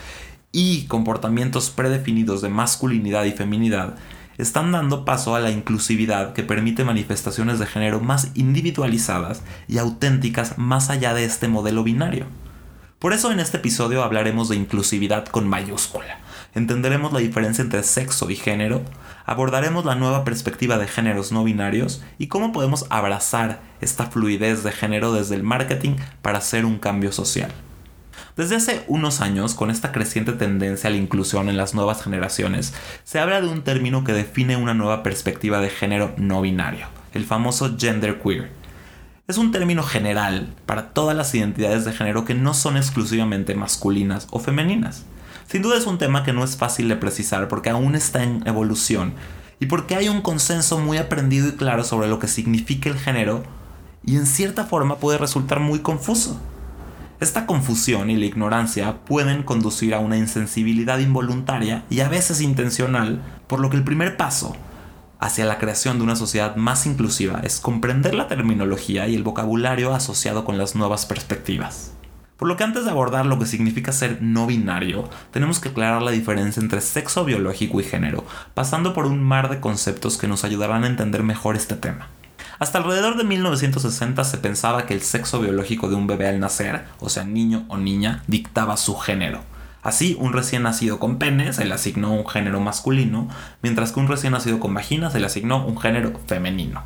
y 0.57 0.87
comportamientos 0.87 1.69
predefinidos 1.69 2.41
de 2.41 2.49
masculinidad 2.49 3.25
y 3.25 3.31
feminidad 3.31 3.93
están 4.39 4.71
dando 4.71 5.05
paso 5.05 5.35
a 5.35 5.39
la 5.39 5.51
inclusividad 5.51 6.33
que 6.33 6.41
permite 6.41 6.83
manifestaciones 6.83 7.59
de 7.59 7.67
género 7.67 7.99
más 7.99 8.31
individualizadas 8.33 9.43
y 9.67 9.77
auténticas 9.77 10.57
más 10.57 10.89
allá 10.89 11.13
de 11.13 11.25
este 11.25 11.47
modelo 11.47 11.83
binario. 11.83 12.25
Por 12.97 13.13
eso 13.13 13.31
en 13.31 13.39
este 13.39 13.57
episodio 13.57 14.03
hablaremos 14.03 14.49
de 14.49 14.55
inclusividad 14.55 15.27
con 15.27 15.47
mayúscula. 15.47 16.21
Entenderemos 16.55 17.13
la 17.13 17.19
diferencia 17.19 17.61
entre 17.61 17.83
sexo 17.83 18.27
y 18.31 18.35
género, 18.35 18.81
abordaremos 19.27 19.85
la 19.85 19.93
nueva 19.93 20.23
perspectiva 20.23 20.79
de 20.79 20.87
géneros 20.87 21.31
no 21.31 21.43
binarios 21.43 22.01
y 22.17 22.29
cómo 22.29 22.51
podemos 22.51 22.87
abrazar 22.89 23.61
esta 23.79 24.07
fluidez 24.07 24.63
de 24.63 24.71
género 24.71 25.13
desde 25.13 25.35
el 25.35 25.43
marketing 25.43 25.97
para 26.23 26.39
hacer 26.39 26.65
un 26.65 26.79
cambio 26.79 27.11
social. 27.11 27.53
Desde 28.37 28.55
hace 28.55 28.83
unos 28.87 29.19
años, 29.19 29.55
con 29.55 29.71
esta 29.71 29.91
creciente 29.91 30.31
tendencia 30.31 30.89
a 30.89 30.91
la 30.91 30.97
inclusión 30.97 31.49
en 31.49 31.57
las 31.57 31.73
nuevas 31.73 32.03
generaciones, 32.03 32.71
se 33.03 33.17
habla 33.17 33.41
de 33.41 33.47
un 33.47 33.63
término 33.63 34.03
que 34.03 34.13
define 34.13 34.55
una 34.55 34.75
nueva 34.75 35.01
perspectiva 35.01 35.59
de 35.59 35.71
género 35.71 36.13
no 36.17 36.41
binario, 36.41 36.85
el 37.15 37.25
famoso 37.25 37.75
gender 37.79 38.21
queer. 38.21 38.51
Es 39.27 39.39
un 39.39 39.51
término 39.51 39.81
general 39.81 40.53
para 40.67 40.89
todas 40.89 41.17
las 41.17 41.33
identidades 41.33 41.83
de 41.83 41.93
género 41.93 42.25
que 42.25 42.35
no 42.35 42.53
son 42.53 42.77
exclusivamente 42.77 43.55
masculinas 43.55 44.27
o 44.29 44.39
femeninas. 44.39 45.03
Sin 45.47 45.63
duda 45.63 45.75
es 45.75 45.87
un 45.87 45.97
tema 45.97 46.23
que 46.23 46.31
no 46.31 46.43
es 46.43 46.57
fácil 46.57 46.89
de 46.89 46.95
precisar 46.95 47.47
porque 47.47 47.71
aún 47.71 47.95
está 47.95 48.21
en 48.21 48.43
evolución 48.45 49.15
y 49.59 49.65
porque 49.65 49.95
hay 49.95 50.09
un 50.09 50.21
consenso 50.21 50.77
muy 50.77 50.99
aprendido 50.99 51.47
y 51.47 51.53
claro 51.53 51.83
sobre 51.83 52.07
lo 52.07 52.19
que 52.19 52.27
significa 52.27 52.87
el 52.87 52.99
género 52.99 53.41
y 54.05 54.15
en 54.15 54.27
cierta 54.27 54.65
forma 54.65 54.97
puede 54.97 55.17
resultar 55.17 55.59
muy 55.59 55.79
confuso. 55.79 56.39
Esta 57.19 57.47
confusión 57.47 58.11
y 58.11 58.15
la 58.15 58.25
ignorancia 58.25 58.99
pueden 59.05 59.41
conducir 59.41 59.95
a 59.95 59.99
una 59.99 60.17
insensibilidad 60.17 60.99
involuntaria 60.99 61.83
y 61.89 62.01
a 62.01 62.09
veces 62.09 62.41
intencional, 62.41 63.23
por 63.47 63.59
lo 63.59 63.71
que 63.71 63.77
el 63.77 63.83
primer 63.83 64.17
paso 64.17 64.55
hacia 65.19 65.45
la 65.45 65.57
creación 65.57 65.97
de 65.97 66.03
una 66.03 66.15
sociedad 66.15 66.55
más 66.57 66.85
inclusiva 66.85 67.41
es 67.43 67.59
comprender 67.59 68.13
la 68.13 68.27
terminología 68.27 69.07
y 69.07 69.15
el 69.15 69.23
vocabulario 69.23 69.95
asociado 69.95 70.45
con 70.45 70.59
las 70.59 70.75
nuevas 70.75 71.07
perspectivas. 71.07 71.93
Por 72.37 72.47
lo 72.47 72.55
que 72.55 72.63
antes 72.63 72.85
de 72.85 72.91
abordar 72.91 73.25
lo 73.25 73.39
que 73.39 73.47
significa 73.47 73.91
ser 73.91 74.21
no 74.21 74.45
binario, 74.45 75.09
tenemos 75.31 75.59
que 75.59 75.69
aclarar 75.69 76.03
la 76.03 76.11
diferencia 76.11 76.61
entre 76.61 76.81
sexo 76.81 77.25
biológico 77.25 77.81
y 77.81 77.83
género, 77.83 78.25
pasando 78.53 78.93
por 78.93 79.07
un 79.07 79.23
mar 79.23 79.49
de 79.49 79.59
conceptos 79.59 80.17
que 80.17 80.27
nos 80.27 80.43
ayudarán 80.43 80.83
a 80.83 80.87
entender 80.87 81.23
mejor 81.23 81.55
este 81.55 81.75
tema. 81.75 82.09
Hasta 82.59 82.79
alrededor 82.79 83.17
de 83.17 83.23
1960 83.23 84.23
se 84.23 84.37
pensaba 84.39 84.85
que 84.87 84.95
el 84.95 85.01
sexo 85.01 85.39
biológico 85.39 85.89
de 85.89 85.95
un 85.95 86.07
bebé 86.07 86.27
al 86.27 86.39
nacer, 86.39 86.85
o 86.99 87.09
sea 87.09 87.23
niño 87.23 87.65
o 87.67 87.77
niña, 87.77 88.23
dictaba 88.25 88.77
su 88.77 88.95
género. 88.95 89.41
Así, 89.83 90.17
un 90.19 90.33
recién 90.33 90.63
nacido 90.63 90.97
con 90.97 91.19
pene 91.19 91.53
se 91.53 91.65
le 91.65 91.73
asignó 91.73 92.11
un 92.11 92.27
género 92.27 92.59
masculino, 92.59 93.29
mientras 93.61 93.91
que 93.91 93.99
un 93.99 94.07
recién 94.07 94.33
nacido 94.33 94.59
con 94.59 94.73
vagina 94.73 95.11
se 95.11 95.19
le 95.19 95.27
asignó 95.27 95.65
un 95.65 95.79
género 95.79 96.19
femenino. 96.25 96.83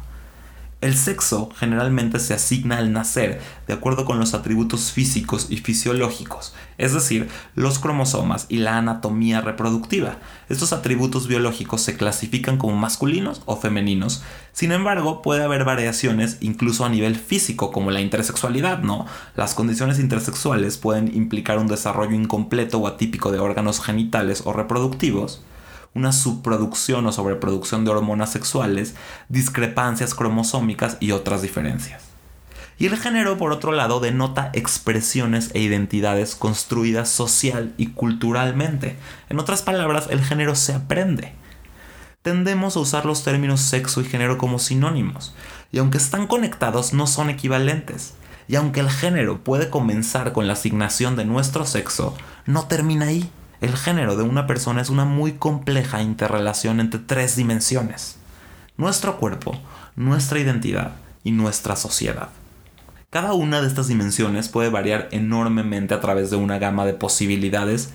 El 0.82 0.98
sexo 0.98 1.52
generalmente 1.56 2.18
se 2.20 2.34
asigna 2.34 2.80
al 2.80 2.92
nacer 2.92 3.40
de 3.68 3.74
acuerdo 3.76 4.04
con 4.04 4.18
los 4.18 4.34
atributos 4.34 4.92
físicos 4.92 5.46
y 5.52 5.58
fisiológicos, 5.58 6.56
es 6.80 6.92
decir, 6.92 7.30
los 7.54 7.78
cromosomas 7.78 8.48
y 8.50 8.58
la 8.58 8.78
anatomía 8.78 9.42
reproductiva. 9.42 10.18
Estos 10.50 10.74
atributos 10.74 11.28
biológicos 11.28 11.82
se 11.82 11.96
clasifican 11.98 12.58
como 12.58 12.76
masculinos 12.78 13.44
o 13.46 13.58
femeninos. 13.58 14.24
Sin 14.54 14.72
embargo, 14.72 15.22
puede 15.22 15.44
haber 15.44 15.66
variaciones 15.66 16.38
incluso 16.42 16.84
a 16.84 16.90
nivel 16.90 17.16
físico, 17.16 17.72
como 17.72 17.92
la 17.92 18.02
intersexualidad, 18.02 18.80
¿no? 18.80 19.06
Las 19.36 19.54
condiciones 19.54 20.00
intersexuales 20.00 20.78
pueden 20.78 21.16
implicar 21.16 21.60
un 21.60 21.68
desarrollo 21.68 22.16
incompleto 22.16 22.80
o 22.80 22.88
atípico 22.88 23.32
de 23.32 23.38
órganos 23.38 23.82
genitales 23.82 24.42
o 24.46 24.54
reproductivos 24.54 25.44
una 25.94 26.12
subproducción 26.12 27.06
o 27.06 27.12
sobreproducción 27.12 27.84
de 27.84 27.92
hormonas 27.92 28.32
sexuales, 28.32 28.96
discrepancias 29.30 30.14
cromosómicas 30.14 30.98
y 31.00 31.12
otras 31.12 31.42
diferencias. 31.42 32.04
Y 32.78 32.88
el 32.88 32.98
género, 32.98 33.38
por 33.38 33.52
otro 33.52 33.74
lado, 33.74 34.00
denota 34.00 34.50
expresiones 34.54 35.52
e 35.54 35.60
identidades 35.60 36.34
construidas 36.34 37.10
social 37.10 37.74
y 37.78 37.88
culturalmente. 37.88 38.98
En 39.30 39.40
otras 39.40 39.62
palabras, 39.62 40.08
el 40.10 40.24
género 40.24 40.56
se 40.56 40.74
aprende. 40.74 41.34
Tendemos 42.24 42.76
a 42.76 42.80
usar 42.80 43.06
los 43.06 43.24
términos 43.24 43.62
sexo 43.62 44.02
y 44.02 44.06
género 44.06 44.38
como 44.38 44.58
sinónimos, 44.58 45.36
y 45.72 45.78
aunque 45.78 45.98
están 45.98 46.26
conectados, 46.28 46.94
no 46.94 47.06
son 47.06 47.30
equivalentes. 47.30 48.16
Y 48.48 48.56
aunque 48.56 48.80
el 48.80 48.90
género 48.90 49.44
puede 49.44 49.70
comenzar 49.70 50.34
con 50.34 50.48
la 50.48 50.54
asignación 50.54 51.16
de 51.16 51.26
nuestro 51.26 51.66
sexo, 51.66 52.16
no 52.46 52.68
termina 52.68 53.06
ahí. 53.06 53.30
El 53.62 53.78
género 53.78 54.16
de 54.16 54.24
una 54.24 54.48
persona 54.48 54.82
es 54.82 54.90
una 54.90 55.06
muy 55.06 55.34
compleja 55.34 56.02
interrelación 56.02 56.80
entre 56.80 57.00
tres 57.00 57.36
dimensiones. 57.36 58.18
Nuestro 58.76 59.18
cuerpo, 59.18 59.56
nuestra 59.96 60.40
identidad 60.40 60.94
y 61.24 61.32
nuestra 61.32 61.76
sociedad. 61.76 62.30
Cada 63.12 63.34
una 63.34 63.62
de 63.62 63.68
estas 63.68 63.88
dimensiones 63.88 64.50
puede 64.50 64.72
variar 64.72 65.10
enormemente 65.12 65.94
a 65.94 66.00
través 66.00 66.32
de 66.32 66.38
una 66.38 66.58
gama 66.58 66.86
de 66.86 66.96
posibilidades 66.96 67.92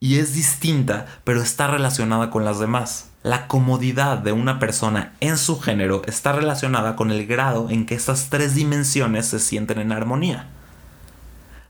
y 0.00 0.20
es 0.20 0.32
distinta, 0.32 1.04
pero 1.22 1.42
está 1.42 1.66
relacionada 1.66 2.30
con 2.30 2.46
las 2.46 2.58
demás. 2.58 3.10
La 3.22 3.46
comodidad 3.46 4.16
de 4.16 4.32
una 4.32 4.58
persona 4.58 5.12
en 5.20 5.36
su 5.36 5.60
género 5.60 6.00
está 6.06 6.32
relacionada 6.32 6.96
con 6.96 7.10
el 7.10 7.26
grado 7.26 7.68
en 7.68 7.84
que 7.84 7.94
estas 7.94 8.30
tres 8.30 8.54
dimensiones 8.54 9.26
se 9.26 9.38
sienten 9.38 9.80
en 9.80 9.92
armonía. 9.92 10.48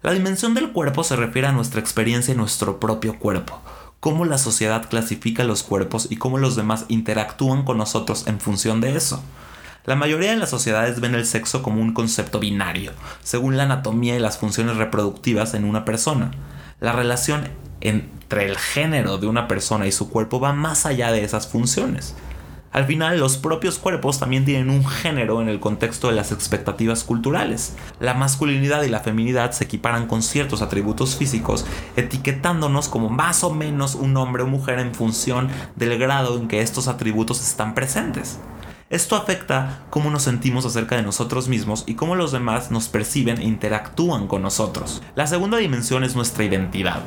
La 0.04 0.12
dimensión 0.12 0.52
del 0.52 0.70
cuerpo 0.70 1.02
se 1.02 1.16
refiere 1.16 1.48
a 1.48 1.52
nuestra 1.52 1.80
experiencia 1.80 2.32
en 2.32 2.36
nuestro 2.36 2.78
propio 2.78 3.18
cuerpo, 3.18 3.62
cómo 4.00 4.26
la 4.26 4.36
sociedad 4.36 4.86
clasifica 4.90 5.44
los 5.44 5.62
cuerpos 5.62 6.08
y 6.10 6.16
cómo 6.16 6.36
los 6.36 6.56
demás 6.56 6.84
interactúan 6.88 7.62
con 7.64 7.78
nosotros 7.78 8.26
en 8.26 8.38
función 8.38 8.82
de 8.82 8.94
eso. 8.94 9.22
La 9.86 9.96
mayoría 9.96 10.32
de 10.32 10.36
las 10.36 10.50
sociedades 10.50 11.00
ven 11.00 11.14
el 11.14 11.24
sexo 11.24 11.62
como 11.62 11.80
un 11.80 11.94
concepto 11.94 12.38
binario, 12.38 12.92
según 13.22 13.56
la 13.56 13.62
anatomía 13.62 14.14
y 14.14 14.18
las 14.18 14.36
funciones 14.36 14.76
reproductivas 14.76 15.54
en 15.54 15.64
una 15.64 15.86
persona. 15.86 16.32
La 16.80 16.92
relación 16.92 17.48
entre 17.80 18.44
el 18.44 18.58
género 18.58 19.16
de 19.16 19.26
una 19.26 19.48
persona 19.48 19.86
y 19.86 19.92
su 19.92 20.10
cuerpo 20.10 20.38
va 20.38 20.52
más 20.52 20.84
allá 20.84 21.12
de 21.12 21.24
esas 21.24 21.48
funciones. 21.48 22.14
Al 22.74 22.86
final, 22.86 23.20
los 23.20 23.36
propios 23.36 23.78
cuerpos 23.78 24.18
también 24.18 24.44
tienen 24.44 24.68
un 24.68 24.84
género 24.84 25.40
en 25.40 25.48
el 25.48 25.60
contexto 25.60 26.08
de 26.08 26.16
las 26.16 26.32
expectativas 26.32 27.04
culturales. 27.04 27.76
La 28.00 28.14
masculinidad 28.14 28.82
y 28.82 28.88
la 28.88 28.98
feminidad 28.98 29.52
se 29.52 29.62
equiparan 29.62 30.08
con 30.08 30.24
ciertos 30.24 30.60
atributos 30.60 31.14
físicos, 31.14 31.64
etiquetándonos 31.94 32.88
como 32.88 33.10
más 33.10 33.44
o 33.44 33.54
menos 33.54 33.94
un 33.94 34.16
hombre 34.16 34.42
o 34.42 34.48
mujer 34.48 34.80
en 34.80 34.92
función 34.92 35.50
del 35.76 35.96
grado 36.00 36.36
en 36.36 36.48
que 36.48 36.62
estos 36.62 36.88
atributos 36.88 37.40
están 37.46 37.74
presentes. 37.74 38.40
Esto 38.90 39.16
afecta 39.16 39.86
cómo 39.88 40.10
nos 40.10 40.24
sentimos 40.24 40.66
acerca 40.66 40.94
de 40.96 41.02
nosotros 41.02 41.48
mismos 41.48 41.84
y 41.86 41.94
cómo 41.94 42.16
los 42.16 42.32
demás 42.32 42.70
nos 42.70 42.88
perciben 42.88 43.38
e 43.38 43.44
interactúan 43.44 44.26
con 44.26 44.42
nosotros. 44.42 45.02
La 45.16 45.26
segunda 45.26 45.56
dimensión 45.56 46.04
es 46.04 46.14
nuestra 46.14 46.44
identidad, 46.44 47.00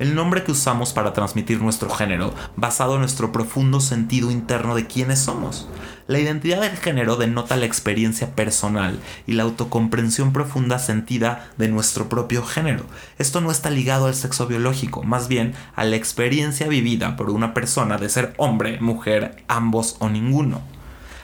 el 0.00 0.16
nombre 0.16 0.42
que 0.42 0.50
usamos 0.50 0.92
para 0.92 1.12
transmitir 1.12 1.62
nuestro 1.62 1.88
género, 1.88 2.34
basado 2.56 2.94
en 2.94 3.02
nuestro 3.02 3.30
profundo 3.30 3.78
sentido 3.78 4.32
interno 4.32 4.74
de 4.74 4.88
quiénes 4.88 5.20
somos. 5.20 5.68
La 6.08 6.18
identidad 6.18 6.62
del 6.62 6.76
género 6.76 7.14
denota 7.14 7.56
la 7.56 7.66
experiencia 7.66 8.34
personal 8.34 8.98
y 9.28 9.34
la 9.34 9.44
autocomprensión 9.44 10.32
profunda 10.32 10.80
sentida 10.80 11.48
de 11.56 11.68
nuestro 11.68 12.08
propio 12.08 12.42
género. 12.42 12.86
Esto 13.18 13.40
no 13.40 13.52
está 13.52 13.70
ligado 13.70 14.06
al 14.06 14.16
sexo 14.16 14.48
biológico, 14.48 15.04
más 15.04 15.28
bien 15.28 15.54
a 15.76 15.84
la 15.84 15.94
experiencia 15.94 16.66
vivida 16.66 17.14
por 17.14 17.30
una 17.30 17.54
persona 17.54 17.98
de 17.98 18.08
ser 18.08 18.34
hombre, 18.36 18.80
mujer, 18.80 19.44
ambos 19.46 19.94
o 20.00 20.08
ninguno. 20.08 20.79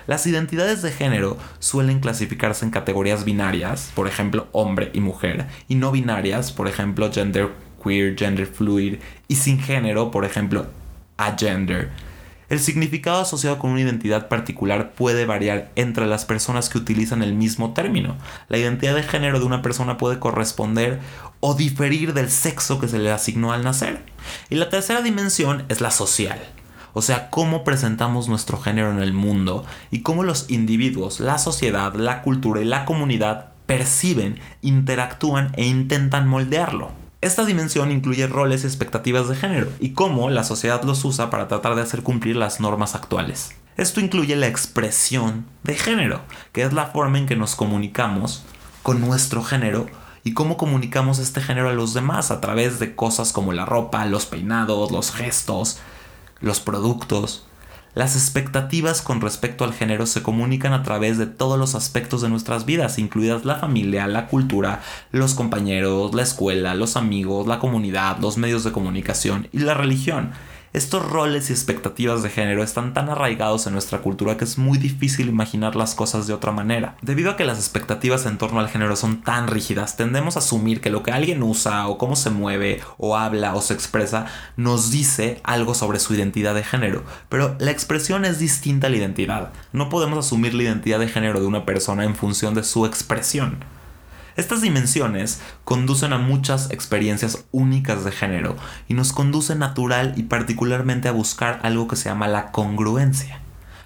Las 0.06 0.26
identidades 0.26 0.82
de 0.82 0.92
género 0.92 1.36
suelen 1.58 1.98
clasificarse 1.98 2.64
en 2.64 2.70
categorías 2.70 3.24
binarias, 3.24 3.90
por 3.94 4.06
ejemplo 4.06 4.46
hombre 4.52 4.90
y 4.92 5.00
mujer, 5.00 5.46
y 5.68 5.74
no 5.74 5.90
binarias, 5.90 6.52
por 6.52 6.68
ejemplo 6.68 7.12
gender 7.12 7.50
queer, 7.82 8.16
gender 8.16 8.46
fluid, 8.46 8.98
y 9.26 9.34
sin 9.34 9.58
género, 9.58 10.12
por 10.12 10.24
ejemplo 10.24 10.66
agender. 11.16 11.90
El 12.48 12.60
significado 12.60 13.22
asociado 13.22 13.58
con 13.58 13.72
una 13.72 13.80
identidad 13.80 14.28
particular 14.28 14.92
puede 14.92 15.26
variar 15.26 15.72
entre 15.74 16.06
las 16.06 16.24
personas 16.24 16.68
que 16.68 16.78
utilizan 16.78 17.24
el 17.24 17.34
mismo 17.34 17.74
término. 17.74 18.16
La 18.48 18.58
identidad 18.58 18.94
de 18.94 19.02
género 19.02 19.40
de 19.40 19.46
una 19.46 19.62
persona 19.62 19.98
puede 19.98 20.20
corresponder 20.20 21.00
o 21.40 21.54
diferir 21.54 22.14
del 22.14 22.30
sexo 22.30 22.78
que 22.78 22.86
se 22.86 23.00
le 23.00 23.10
asignó 23.10 23.52
al 23.52 23.64
nacer. 23.64 24.02
Y 24.48 24.54
la 24.54 24.68
tercera 24.68 25.02
dimensión 25.02 25.64
es 25.68 25.80
la 25.80 25.90
social 25.90 26.38
o 26.98 27.02
sea, 27.02 27.28
cómo 27.28 27.62
presentamos 27.62 28.26
nuestro 28.26 28.56
género 28.56 28.90
en 28.90 29.00
el 29.00 29.12
mundo 29.12 29.66
y 29.90 30.00
cómo 30.00 30.22
los 30.22 30.48
individuos, 30.48 31.20
la 31.20 31.36
sociedad, 31.36 31.94
la 31.94 32.22
cultura 32.22 32.62
y 32.62 32.64
la 32.64 32.86
comunidad 32.86 33.48
perciben, 33.66 34.40
interactúan 34.62 35.52
e 35.56 35.66
intentan 35.66 36.26
moldearlo. 36.26 36.92
Esta 37.20 37.44
dimensión 37.44 37.92
incluye 37.92 38.26
roles 38.26 38.64
y 38.64 38.66
expectativas 38.66 39.28
de 39.28 39.36
género 39.36 39.68
y 39.78 39.90
cómo 39.90 40.30
la 40.30 40.42
sociedad 40.42 40.82
los 40.84 41.04
usa 41.04 41.28
para 41.28 41.48
tratar 41.48 41.74
de 41.74 41.82
hacer 41.82 42.02
cumplir 42.02 42.36
las 42.36 42.60
normas 42.60 42.94
actuales. 42.94 43.50
Esto 43.76 44.00
incluye 44.00 44.34
la 44.34 44.46
expresión 44.46 45.44
de 45.64 45.74
género, 45.74 46.22
que 46.52 46.62
es 46.62 46.72
la 46.72 46.86
forma 46.86 47.18
en 47.18 47.26
que 47.26 47.36
nos 47.36 47.56
comunicamos 47.56 48.42
con 48.82 49.02
nuestro 49.02 49.42
género 49.42 49.86
y 50.24 50.32
cómo 50.32 50.56
comunicamos 50.56 51.18
este 51.18 51.42
género 51.42 51.68
a 51.68 51.74
los 51.74 51.92
demás 51.92 52.30
a 52.30 52.40
través 52.40 52.78
de 52.78 52.94
cosas 52.96 53.34
como 53.34 53.52
la 53.52 53.66
ropa, 53.66 54.06
los 54.06 54.24
peinados, 54.24 54.90
los 54.90 55.12
gestos, 55.12 55.78
los 56.40 56.60
productos. 56.60 57.44
Las 57.94 58.14
expectativas 58.14 59.00
con 59.00 59.22
respecto 59.22 59.64
al 59.64 59.72
género 59.72 60.04
se 60.04 60.22
comunican 60.22 60.74
a 60.74 60.82
través 60.82 61.16
de 61.16 61.24
todos 61.24 61.58
los 61.58 61.74
aspectos 61.74 62.20
de 62.20 62.28
nuestras 62.28 62.66
vidas, 62.66 62.98
incluidas 62.98 63.46
la 63.46 63.54
familia, 63.54 64.06
la 64.06 64.26
cultura, 64.26 64.82
los 65.12 65.32
compañeros, 65.32 66.14
la 66.14 66.22
escuela, 66.22 66.74
los 66.74 66.96
amigos, 66.96 67.46
la 67.46 67.58
comunidad, 67.58 68.18
los 68.18 68.36
medios 68.36 68.64
de 68.64 68.72
comunicación 68.72 69.48
y 69.50 69.60
la 69.60 69.72
religión. 69.72 70.32
Estos 70.76 71.10
roles 71.10 71.48
y 71.48 71.54
expectativas 71.54 72.22
de 72.22 72.28
género 72.28 72.62
están 72.62 72.92
tan 72.92 73.08
arraigados 73.08 73.66
en 73.66 73.72
nuestra 73.72 74.02
cultura 74.02 74.36
que 74.36 74.44
es 74.44 74.58
muy 74.58 74.76
difícil 74.76 75.26
imaginar 75.26 75.74
las 75.74 75.94
cosas 75.94 76.26
de 76.26 76.34
otra 76.34 76.52
manera. 76.52 76.98
Debido 77.00 77.30
a 77.30 77.36
que 77.38 77.46
las 77.46 77.56
expectativas 77.56 78.26
en 78.26 78.36
torno 78.36 78.60
al 78.60 78.68
género 78.68 78.94
son 78.94 79.22
tan 79.22 79.48
rígidas, 79.48 79.96
tendemos 79.96 80.36
a 80.36 80.40
asumir 80.40 80.82
que 80.82 80.90
lo 80.90 81.02
que 81.02 81.12
alguien 81.12 81.42
usa 81.42 81.88
o 81.88 81.96
cómo 81.96 82.14
se 82.14 82.28
mueve 82.28 82.82
o 82.98 83.16
habla 83.16 83.54
o 83.54 83.62
se 83.62 83.72
expresa 83.72 84.26
nos 84.58 84.90
dice 84.90 85.40
algo 85.44 85.72
sobre 85.72 85.98
su 85.98 86.12
identidad 86.12 86.54
de 86.54 86.62
género. 86.62 87.04
Pero 87.30 87.56
la 87.58 87.70
expresión 87.70 88.26
es 88.26 88.38
distinta 88.38 88.88
a 88.88 88.90
la 88.90 88.98
identidad. 88.98 89.52
No 89.72 89.88
podemos 89.88 90.26
asumir 90.26 90.52
la 90.52 90.64
identidad 90.64 90.98
de 90.98 91.08
género 91.08 91.40
de 91.40 91.46
una 91.46 91.64
persona 91.64 92.04
en 92.04 92.14
función 92.14 92.52
de 92.52 92.64
su 92.64 92.84
expresión. 92.84 93.64
Estas 94.36 94.60
dimensiones 94.60 95.40
conducen 95.64 96.12
a 96.12 96.18
muchas 96.18 96.70
experiencias 96.70 97.46
únicas 97.52 98.04
de 98.04 98.12
género 98.12 98.56
y 98.86 98.92
nos 98.92 99.14
conducen 99.14 99.60
natural 99.60 100.12
y 100.16 100.24
particularmente 100.24 101.08
a 101.08 101.12
buscar 101.12 101.60
algo 101.62 101.88
que 101.88 101.96
se 101.96 102.10
llama 102.10 102.28
la 102.28 102.52
congruencia. 102.52 103.40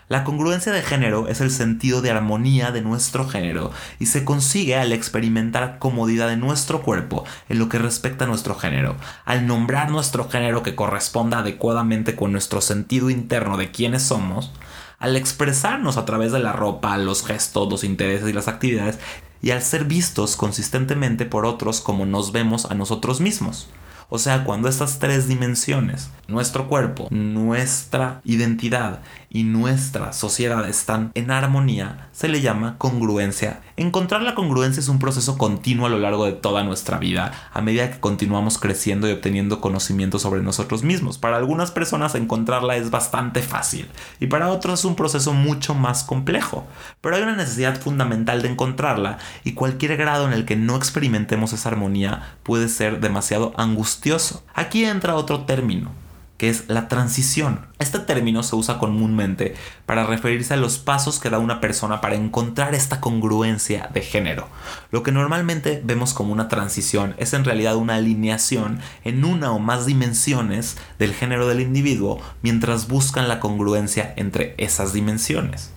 La 0.09 0.25
congruencia 0.25 0.73
de 0.73 0.83
género 0.83 1.28
es 1.28 1.40
el 1.40 1.52
sentido 1.52 2.02
de 2.02 2.11
armonía 2.11 2.73
de 2.73 2.83
nuestro 2.83 3.28
género 3.28 3.71
y 4.00 4.07
se 4.07 4.25
consigue 4.25 4.75
al 4.75 4.92
experimentar 4.92 5.78
comodidad 5.78 6.26
de 6.28 6.37
nuestro 6.37 6.83
cuerpo 6.83 7.25
en 7.49 7.61
lo 7.61 7.69
que 7.69 7.78
respecta 7.78 8.25
a 8.25 8.26
nuestro 8.28 8.57
género, 8.57 8.97
al 9.25 9.47
nombrar 9.47 9.88
nuestro 9.88 10.28
género 10.28 10.64
que 10.64 10.75
corresponda 10.75 11.38
adecuadamente 11.38 12.16
con 12.16 12.33
nuestro 12.33 12.61
sentido 12.61 13.09
interno 13.09 13.57
de 13.57 13.71
quiénes 13.71 14.02
somos, 14.02 14.50
al 14.99 15.14
expresarnos 15.14 15.97
a 15.97 16.04
través 16.07 16.33
de 16.33 16.40
la 16.40 16.54
ropa, 16.54 16.99
los 16.99 17.25
gestos, 17.25 17.71
los 17.71 17.85
intereses 17.85 18.28
y 18.28 18.33
las 18.33 18.49
actividades 18.49 18.99
y 19.43 19.51
al 19.51 19.63
ser 19.63 19.85
vistos 19.85 20.37
consistentemente 20.37 21.25
por 21.27 21.47
otros 21.47 21.81
como 21.81 22.07
nos 22.07 22.33
vemos 22.33 22.67
a 22.67 22.75
nosotros 22.75 23.21
mismos. 23.21 23.69
O 24.13 24.19
sea, 24.19 24.43
cuando 24.45 24.69
estas 24.69 24.99
tres 24.99 25.29
dimensiones, 25.29 26.11
nuestro 26.27 26.69
cuerpo, 26.69 27.07
nuestra 27.11 28.21
identidad 28.25 29.01
y 29.33 29.45
nuestra 29.45 30.13
sociedad 30.13 30.69
están 30.69 31.13
en 31.15 31.31
armonía, 31.31 32.09
se 32.11 32.29
le 32.29 32.41
llama 32.41 32.75
congruencia. 32.79 33.61
Encontrar 33.77 34.23
la 34.23 34.35
congruencia 34.35 34.81
es 34.81 34.89
un 34.89 34.99
proceso 34.99 35.39
continuo 35.39 35.87
a 35.87 35.89
lo 35.89 35.99
largo 35.99 36.27
de 36.27 36.33
toda 36.33 36.65
nuestra 36.65 36.99
vida, 36.99 37.33
a 37.53 37.63
medida 37.63 37.93
que 37.93 38.01
continuamos 38.01 38.59
creciendo 38.59 39.09
y 39.09 39.13
obteniendo 39.13 39.61
conocimiento 39.61 40.19
sobre 40.19 40.43
nosotros 40.43 40.83
mismos. 40.83 41.17
Para 41.17 41.37
algunas 41.37 41.71
personas 41.71 42.17
encontrarla 42.17 42.77
es 42.77 42.91
bastante 42.91 43.41
fácil 43.41 43.89
y 44.19 44.27
para 44.27 44.51
otros 44.51 44.81
es 44.81 44.85
un 44.85 44.97
proceso 44.97 45.33
mucho 45.33 45.75
más 45.75 46.03
complejo. 46.03 46.67
Pero 47.01 47.15
hay 47.15 47.23
una 47.23 47.37
necesidad 47.37 47.81
fundamental 47.81 48.43
de 48.43 48.49
encontrarla 48.49 49.19
y 49.45 49.53
cualquier 49.53 49.97
grado 49.97 50.27
en 50.27 50.33
el 50.33 50.45
que 50.45 50.57
no 50.57 50.77
experimentemos 50.77 51.53
esa 51.53 51.69
armonía 51.69 52.35
puede 52.43 52.69
ser 52.69 52.99
demasiado 52.99 53.53
angustioso. 53.57 54.43
Aquí 54.55 54.85
entra 54.85 55.15
otro 55.15 55.45
término, 55.45 55.93
que 56.41 56.49
es 56.49 56.71
la 56.71 56.89
transición. 56.89 57.67
Este 57.79 57.99
término 57.99 58.43
se 58.43 58.57
usa 58.57 58.79
comúnmente 58.79 59.57
para 59.85 60.07
referirse 60.07 60.55
a 60.55 60.57
los 60.57 60.79
pasos 60.79 61.19
que 61.21 61.29
da 61.29 61.39
una 61.39 61.61
persona 61.61 62.01
para 62.01 62.15
encontrar 62.15 62.75
esta 62.75 62.99
congruencia 62.99 63.91
de 63.93 64.01
género. 64.01 64.49
Lo 64.91 65.03
que 65.03 65.13
normalmente 65.13 65.83
vemos 65.85 66.15
como 66.15 66.33
una 66.33 66.49
transición 66.49 67.15
es 67.19 67.35
en 67.35 67.45
realidad 67.45 67.77
una 67.77 67.97
alineación 67.97 68.81
en 69.05 69.27
una 69.27 69.53
o 69.53 69.59
más 69.59 69.85
dimensiones 69.85 70.79
del 70.99 71.13
género 71.13 71.47
del 71.47 71.61
individuo 71.61 72.23
mientras 72.41 72.89
buscan 72.89 73.29
la 73.29 73.39
congruencia 73.39 74.15
entre 74.17 74.55
esas 74.57 74.95
dimensiones. 74.95 75.75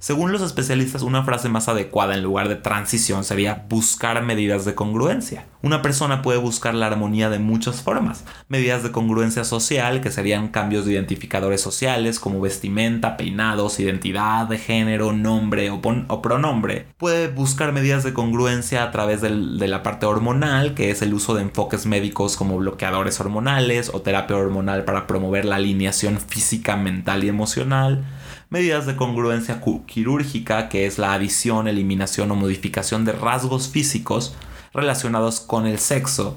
Según 0.00 0.32
los 0.32 0.40
especialistas, 0.40 1.02
una 1.02 1.24
frase 1.24 1.50
más 1.50 1.68
adecuada 1.68 2.14
en 2.14 2.22
lugar 2.22 2.48
de 2.48 2.56
transición 2.56 3.22
sería 3.22 3.66
buscar 3.68 4.22
medidas 4.22 4.64
de 4.64 4.74
congruencia. 4.74 5.44
Una 5.60 5.82
persona 5.82 6.22
puede 6.22 6.38
buscar 6.38 6.74
la 6.74 6.86
armonía 6.86 7.28
de 7.28 7.38
muchas 7.38 7.82
formas. 7.82 8.24
Medidas 8.48 8.82
de 8.82 8.92
congruencia 8.92 9.44
social, 9.44 10.00
que 10.00 10.10
serían 10.10 10.48
cambios 10.48 10.86
de 10.86 10.92
identificadores 10.92 11.60
sociales 11.60 12.18
como 12.18 12.40
vestimenta, 12.40 13.18
peinados, 13.18 13.78
identidad 13.78 14.46
de 14.46 14.56
género, 14.56 15.12
nombre 15.12 15.68
o, 15.68 15.82
pronombre. 16.22 16.86
Puede 16.96 17.28
buscar 17.28 17.72
medidas 17.72 18.02
de 18.02 18.14
congruencia 18.14 18.84
a 18.84 18.92
través 18.92 19.20
de 19.20 19.28
la 19.68 19.82
parte 19.82 20.06
hormonal, 20.06 20.72
que 20.72 20.90
es 20.90 21.02
el 21.02 21.12
uso 21.12 21.34
de 21.34 21.42
enfoques 21.42 21.84
médicos 21.84 22.38
como 22.38 22.56
bloqueadores 22.56 23.20
hormonales 23.20 23.90
o 23.92 24.00
terapia 24.00 24.38
hormonal 24.38 24.84
para 24.84 25.06
promover 25.06 25.44
la 25.44 25.56
alineación 25.56 26.18
física, 26.18 26.76
mental 26.76 27.22
y 27.22 27.28
emocional 27.28 28.02
medidas 28.50 28.84
de 28.84 28.96
congruencia 28.96 29.62
quirúrgica, 29.86 30.68
que 30.68 30.84
es 30.84 30.98
la 30.98 31.14
adición, 31.14 31.68
eliminación 31.68 32.32
o 32.32 32.34
modificación 32.34 33.04
de 33.04 33.12
rasgos 33.12 33.68
físicos 33.68 34.34
relacionados 34.74 35.38
con 35.38 35.66
el 35.66 35.78
sexo, 35.78 36.36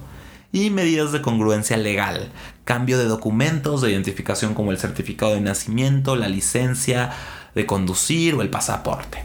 y 0.51 0.69
medidas 0.69 1.11
de 1.11 1.23
congruencia 1.23 1.75
legal, 1.75 2.31
cambio 2.63 2.99
de 2.99 3.05
documentos 3.05 3.81
de 3.81 3.91
identificación 3.91 4.53
como 4.53 4.71
el 4.71 4.77
certificado 4.77 5.33
de 5.33 5.41
nacimiento, 5.41 6.15
la 6.15 6.27
licencia 6.27 7.11
de 7.55 7.65
conducir 7.65 8.35
o 8.35 8.43
el 8.43 8.51
pasaporte. 8.51 9.23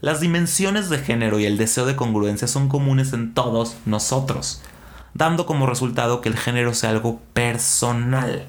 Las 0.00 0.20
dimensiones 0.20 0.88
de 0.88 0.98
género 0.98 1.38
y 1.38 1.44
el 1.44 1.58
deseo 1.58 1.84
de 1.84 1.96
congruencia 1.96 2.48
son 2.48 2.68
comunes 2.70 3.12
en 3.12 3.34
todos 3.34 3.76
nosotros, 3.84 4.62
dando 5.12 5.44
como 5.44 5.66
resultado 5.66 6.22
que 6.22 6.30
el 6.30 6.38
género 6.38 6.72
sea 6.72 6.88
algo 6.88 7.20
personal 7.34 8.46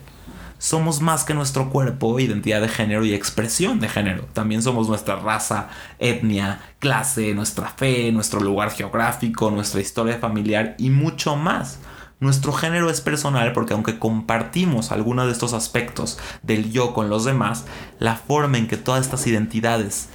somos 0.66 1.00
más 1.00 1.26
que 1.26 1.36
nuestro 1.36 1.70
cuerpo, 1.70 2.20
identidad 2.20 2.60
de 2.60 2.68
género 2.68 3.06
y 3.06 3.14
expresión 3.14 3.80
de 3.80 3.88
género. 3.88 4.26
También 4.34 4.64
somos 4.64 4.90
nuestra 4.90 5.16
raza, 5.16 5.70
etnia, 6.00 6.60
clase, 6.80 7.36
nuestra 7.36 7.68
fe, 7.68 8.12
nuestro 8.12 8.40
lugar 8.40 8.72
geográfico, 8.72 9.52
nuestra 9.52 9.80
historia 9.80 10.18
familiar 10.18 10.74
y 10.80 10.90
mucho 10.90 11.36
más. 11.36 11.78
Nuestro 12.20 12.52
género 12.52 12.90
es 12.90 13.00
personal 13.00 13.54
porque 13.54 13.74
aunque 13.76 14.00
compartimos 14.00 14.92
algunos 14.92 15.28
de 15.28 15.34
estos 15.34 15.54
aspectos 15.54 16.18
del 16.42 16.72
yo 16.72 16.96
con 16.96 17.12
los 17.12 17.26
demás, 17.26 17.66
la 18.00 18.16
forma 18.16 18.58
en 18.58 18.68
que 18.68 18.78
todas 18.78 19.06
estas 19.06 19.28
identidades 19.28 20.10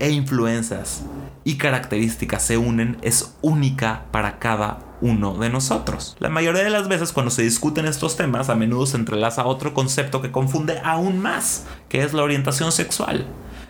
e 0.00 0.10
influencias 0.10 1.04
y 1.44 1.56
características 1.56 2.42
se 2.42 2.56
unen 2.56 2.96
es 3.02 3.36
única 3.40 4.06
para 4.10 4.38
cada 4.38 4.80
uno 5.00 5.38
de 5.38 5.48
nosotros. 5.48 6.16
La 6.18 6.28
mayoría 6.28 6.64
de 6.64 6.70
las 6.70 6.88
veces 6.88 7.12
cuando 7.12 7.30
se 7.30 7.42
discuten 7.42 7.86
estos 7.86 8.16
temas 8.16 8.48
a 8.50 8.54
menudo 8.54 8.86
se 8.86 8.96
entrelaza 8.96 9.46
otro 9.46 9.72
concepto 9.72 10.20
que 10.20 10.32
confunde 10.32 10.80
aún 10.84 11.20
más, 11.20 11.66
que 11.88 12.02
es 12.02 12.12
la 12.12 12.22
orientación 12.22 12.72
sexual. 12.72 13.26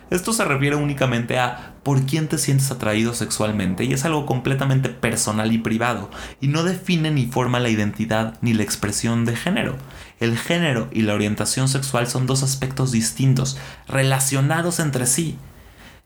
Esto 0.09 0.33
se 0.33 0.43
refiere 0.43 0.75
únicamente 0.75 1.39
a 1.39 1.75
por 1.83 2.05
quién 2.05 2.27
te 2.27 2.37
sientes 2.37 2.69
atraído 2.69 3.13
sexualmente 3.13 3.85
y 3.85 3.93
es 3.93 4.03
algo 4.03 4.25
completamente 4.25 4.89
personal 4.89 5.53
y 5.53 5.57
privado 5.57 6.09
y 6.41 6.47
no 6.47 6.63
define 6.63 7.11
ni 7.11 7.27
forma 7.27 7.61
la 7.61 7.69
identidad 7.69 8.37
ni 8.41 8.53
la 8.53 8.63
expresión 8.63 9.23
de 9.23 9.37
género. 9.37 9.77
El 10.19 10.37
género 10.37 10.89
y 10.91 11.03
la 11.03 11.13
orientación 11.13 11.69
sexual 11.69 12.07
son 12.07 12.27
dos 12.27 12.43
aspectos 12.43 12.91
distintos, 12.91 13.57
relacionados 13.87 14.81
entre 14.81 15.07
sí, 15.07 15.37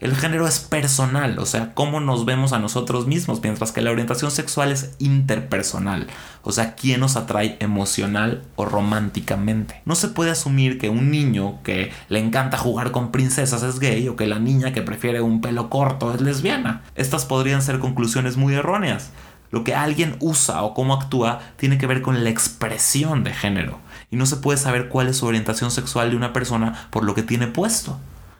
el 0.02 0.14
género 0.14 0.46
es 0.46 0.60
personal, 0.60 1.40
o 1.40 1.46
sea, 1.46 1.74
cómo 1.74 2.02
nos 2.02 2.26
vemos 2.26 2.52
a 2.52 2.60
nosotros 2.60 3.08
mismos, 3.08 3.40
mientras 3.42 3.72
que 3.72 3.82
la 3.82 3.92
orientación 3.92 4.30
sexual 4.30 4.74
es 4.74 4.94
interpersonal, 5.00 6.08
o 6.44 6.52
sea, 6.52 6.76
quién 6.76 7.00
nos 7.00 7.16
atrae 7.16 7.56
emocional 7.62 8.44
o 8.58 8.66
románticamente. 8.66 9.82
No 9.86 9.96
se 9.96 10.10
puede 10.10 10.32
asumir 10.32 10.80
que 10.80 10.90
un 10.90 11.12
niño 11.12 11.64
que 11.64 11.94
le 12.10 12.20
encanta 12.20 12.58
jugar 12.58 12.92
con 12.92 13.14
princesas 13.14 13.64
es 13.64 13.80
gay 13.80 14.06
o 14.10 14.18
que 14.18 14.28
la 14.28 14.40
niña 14.40 14.74
que 14.74 14.82
prefiere 14.82 15.22
un 15.22 15.40
pelo 15.40 15.70
corto 15.70 16.14
es 16.14 16.20
lesbiana. 16.20 16.84
Estas 16.96 17.24
podrían 17.24 17.62
ser 17.62 17.80
conclusiones 17.80 18.36
muy 18.36 18.54
erróneas. 18.54 19.12
Lo 19.50 19.64
que 19.64 19.76
alguien 19.76 20.18
usa 20.20 20.64
o 20.64 20.74
cómo 20.74 20.94
actúa 20.94 21.40
tiene 21.56 21.78
que 21.78 21.88
ver 21.88 22.02
con 22.02 22.26
la 22.26 22.30
expresión 22.30 23.24
de 23.24 23.34
género. 23.34 23.80
Y 24.12 24.18
no 24.18 24.26
se 24.26 24.36
puede 24.36 24.58
saber 24.58 24.90
cuál 24.90 25.08
es 25.08 25.18
su 25.18 25.26
orientación 25.26 25.72
sexual 25.72 26.10
de 26.10 26.18
una 26.18 26.34
persona 26.34 26.90
por 26.90 27.06
lo 27.06 27.16
que 27.16 27.24
tiene 27.24 27.48
puesto. 27.48 27.98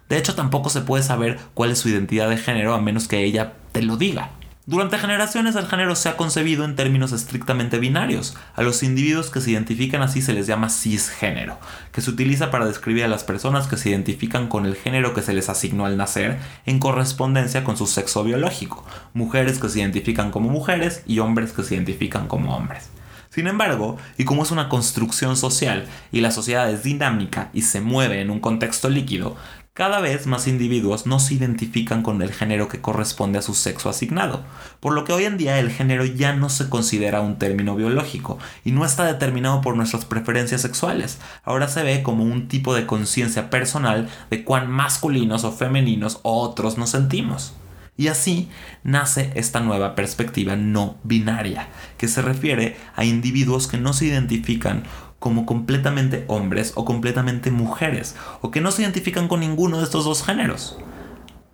De 0.10 0.18
hecho, 0.18 0.36
tampoco 0.36 0.70
se 0.70 0.82
puede 0.82 1.04
saber 1.04 1.40
cuál 1.54 1.72
es 1.72 1.80
su 1.80 1.90
identidad 1.90 2.30
de 2.30 2.38
género 2.38 2.74
a 2.74 2.82
menos 2.82 3.08
que 3.08 3.24
ella 3.24 3.54
te 3.72 3.82
lo 3.82 3.98
diga. 3.98 4.32
Durante 4.68 4.98
generaciones 4.98 5.56
el 5.56 5.68
género 5.68 5.94
se 5.96 6.10
ha 6.10 6.18
concebido 6.18 6.66
en 6.66 6.76
términos 6.76 7.12
estrictamente 7.12 7.78
binarios. 7.78 8.36
A 8.56 8.64
los 8.64 8.82
individuos 8.82 9.30
que 9.30 9.40
se 9.40 9.52
identifican 9.52 10.02
así 10.02 10.24
se 10.24 10.34
les 10.34 10.48
llama 10.48 10.70
cisgénero, 10.70 11.60
que 11.92 12.02
se 12.02 12.10
utiliza 12.10 12.50
para 12.50 12.66
describir 12.66 13.04
a 13.04 13.08
las 13.08 13.24
personas 13.24 13.68
que 13.68 13.78
se 13.78 13.90
identifican 13.90 14.48
con 14.48 14.66
el 14.66 14.76
género 14.76 15.14
que 15.14 15.22
se 15.22 15.34
les 15.34 15.50
asignó 15.50 15.86
al 15.86 15.98
nacer 15.98 16.40
en 16.66 16.80
correspondencia 16.80 17.64
con 17.64 17.78
su 17.78 17.86
sexo 17.86 18.24
biológico, 18.24 18.84
mujeres 19.14 19.60
que 19.60 19.70
se 19.70 19.82
identifican 19.82 20.32
como 20.32 20.50
mujeres 20.50 21.04
y 21.06 21.20
hombres 21.20 21.52
que 21.52 21.62
se 21.62 21.76
identifican 21.76 22.28
como 22.28 22.56
hombres. 22.56 22.90
Sin 23.36 23.48
embargo, 23.48 23.98
y 24.18 24.24
como 24.24 24.44
es 24.44 24.52
una 24.52 24.70
construcción 24.70 25.36
social 25.36 25.88
y 26.14 26.22
la 26.22 26.32
sociedad 26.32 26.72
es 26.72 26.84
dinámica 26.84 27.50
y 27.52 27.64
se 27.64 27.82
mueve 27.82 28.22
en 28.22 28.30
un 28.30 28.40
contexto 28.40 28.88
líquido, 28.88 29.36
cada 29.76 30.00
vez 30.00 30.26
más 30.26 30.48
individuos 30.48 31.06
no 31.06 31.20
se 31.20 31.34
identifican 31.34 32.02
con 32.02 32.22
el 32.22 32.32
género 32.32 32.70
que 32.70 32.80
corresponde 32.80 33.40
a 33.40 33.42
su 33.42 33.54
sexo 33.54 33.90
asignado, 33.90 34.42
por 34.80 34.94
lo 34.94 35.04
que 35.04 35.12
hoy 35.12 35.26
en 35.26 35.36
día 35.38 35.60
el 35.60 35.70
género 35.70 36.06
ya 36.06 36.32
no 36.34 36.48
se 36.48 36.70
considera 36.70 37.20
un 37.20 37.38
término 37.38 37.76
biológico 37.76 38.40
y 38.64 38.72
no 38.72 38.86
está 38.86 39.04
determinado 39.04 39.60
por 39.60 39.76
nuestras 39.76 40.06
preferencias 40.06 40.62
sexuales, 40.62 41.20
ahora 41.44 41.68
se 41.68 41.84
ve 41.84 42.04
como 42.04 42.24
un 42.24 42.48
tipo 42.48 42.74
de 42.74 42.86
conciencia 42.86 43.50
personal 43.50 44.08
de 44.30 44.46
cuán 44.46 44.72
masculinos 44.72 45.44
o 45.44 45.52
femeninos 45.52 46.22
o 46.24 46.40
otros 46.40 46.78
nos 46.78 46.92
sentimos. 46.92 47.54
Y 47.98 48.08
así 48.08 48.50
nace 48.84 49.32
esta 49.36 49.62
nueva 49.62 49.96
perspectiva 49.96 50.56
no 50.56 50.98
binaria, 51.04 51.68
que 51.98 52.10
se 52.10 52.22
refiere 52.22 52.78
a 52.96 53.06
individuos 53.06 53.68
que 53.68 53.78
no 53.78 53.94
se 53.94 54.06
identifican 54.06 54.84
como 55.20 55.46
completamente 55.46 56.26
hombres 56.28 56.74
o 56.76 56.86
completamente 56.86 57.52
mujeres, 57.52 58.16
o 58.42 58.52
que 58.52 58.62
no 58.62 58.72
se 58.72 58.82
identifican 58.84 59.28
con 59.28 59.40
ninguno 59.40 59.78
de 59.78 59.84
estos 59.84 60.06
dos 60.06 60.24
géneros. 60.24 60.78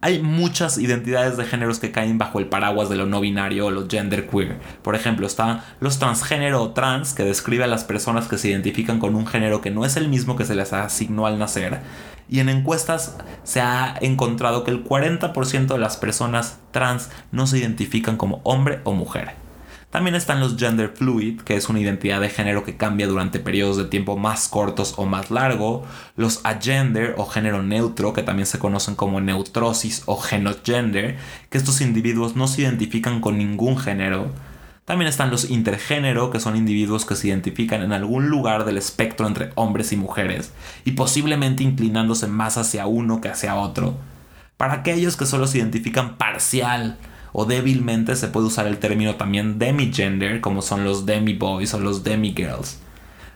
Hay 0.04 0.20
muchas 0.20 0.80
identidades 0.80 1.38
de 1.38 1.46
géneros 1.46 1.78
que 1.78 1.92
caen 1.92 2.18
bajo 2.18 2.40
el 2.40 2.48
paraguas 2.48 2.90
de 2.90 2.96
lo 2.96 3.06
no 3.06 3.22
binario 3.22 3.68
o 3.68 3.72
lo 3.72 3.88
genderqueer. 3.88 4.58
Por 4.82 4.96
ejemplo, 4.96 5.28
está 5.28 5.64
los 5.80 6.00
transgénero 6.00 6.60
o 6.60 6.72
trans, 6.72 7.14
que 7.14 7.24
describe 7.24 7.66
a 7.66 7.68
las 7.68 7.84
personas 7.84 8.28
que 8.28 8.40
se 8.40 8.50
identifican 8.50 8.98
con 8.98 9.14
un 9.14 9.28
género 9.28 9.62
que 9.62 9.70
no 9.70 9.86
es 9.86 9.98
el 9.98 10.10
mismo 10.10 10.36
que 10.36 10.46
se 10.46 10.56
les 10.56 10.74
asignó 10.74 11.28
al 11.28 11.38
nacer. 11.38 11.82
Y 12.28 12.40
en 12.40 12.50
encuestas 12.50 13.18
se 13.44 13.62
ha 13.62 13.94
encontrado 14.02 14.64
que 14.64 14.72
el 14.72 14.84
40% 14.84 15.68
de 15.68 15.78
las 15.78 15.98
personas 15.98 16.58
trans 16.72 17.12
no 17.32 17.46
se 17.46 17.60
identifican 17.60 18.18
como 18.18 18.42
hombre 18.44 18.80
o 18.86 18.94
mujer. 18.94 19.41
También 19.92 20.16
están 20.16 20.40
los 20.40 20.56
gender 20.56 20.94
fluid, 20.96 21.42
que 21.42 21.58
es 21.58 21.68
una 21.68 21.82
identidad 21.82 22.22
de 22.22 22.30
género 22.30 22.64
que 22.64 22.78
cambia 22.78 23.08
durante 23.08 23.42
periodos 23.42 23.76
de 23.76 23.84
tiempo 23.84 24.16
más 24.16 24.48
cortos 24.48 24.94
o 24.96 25.06
más 25.06 25.32
largo. 25.32 25.84
Los 26.16 26.40
agender 26.46 27.16
o 27.18 27.26
género 27.26 27.62
neutro, 27.62 28.14
que 28.14 28.24
también 28.24 28.46
se 28.46 28.58
conocen 28.58 28.96
como 28.96 29.20
neutrosis 29.20 30.04
o 30.06 30.16
genogender, 30.16 31.18
que 31.50 31.58
estos 31.58 31.82
individuos 31.82 32.38
no 32.38 32.48
se 32.48 32.62
identifican 32.62 33.20
con 33.20 33.38
ningún 33.38 33.78
género. 33.78 34.32
También 34.86 35.10
están 35.10 35.30
los 35.30 35.50
intergénero, 35.50 36.32
que 36.32 36.40
son 36.40 36.56
individuos 36.56 37.06
que 37.06 37.18
se 37.18 37.28
identifican 37.28 37.82
en 37.82 37.92
algún 37.92 38.30
lugar 38.30 38.64
del 38.64 38.78
espectro 38.78 39.28
entre 39.28 39.52
hombres 39.56 39.92
y 39.92 39.98
mujeres, 39.98 40.54
y 40.86 40.92
posiblemente 40.92 41.64
inclinándose 41.64 42.28
más 42.28 42.58
hacia 42.58 42.88
uno 42.88 43.20
que 43.20 43.28
hacia 43.28 43.56
otro. 43.56 43.98
Para 44.56 44.76
aquellos 44.76 45.18
que 45.18 45.26
solo 45.26 45.48
se 45.48 45.58
identifican 45.58 46.18
parcial 46.18 46.98
o 47.34 47.46
débilmente 47.46 48.16
se 48.16 48.28
puede 48.28 48.48
usar 48.48 48.68
el 48.68 48.80
término 48.80 49.16
también 49.16 49.60
demigender, 49.60 50.42
como 50.42 50.62
son 50.62 50.84
los 50.84 51.06
demi-boys 51.06 51.74
o 51.74 51.80
los 51.80 52.04
demi-girls. 52.04 52.80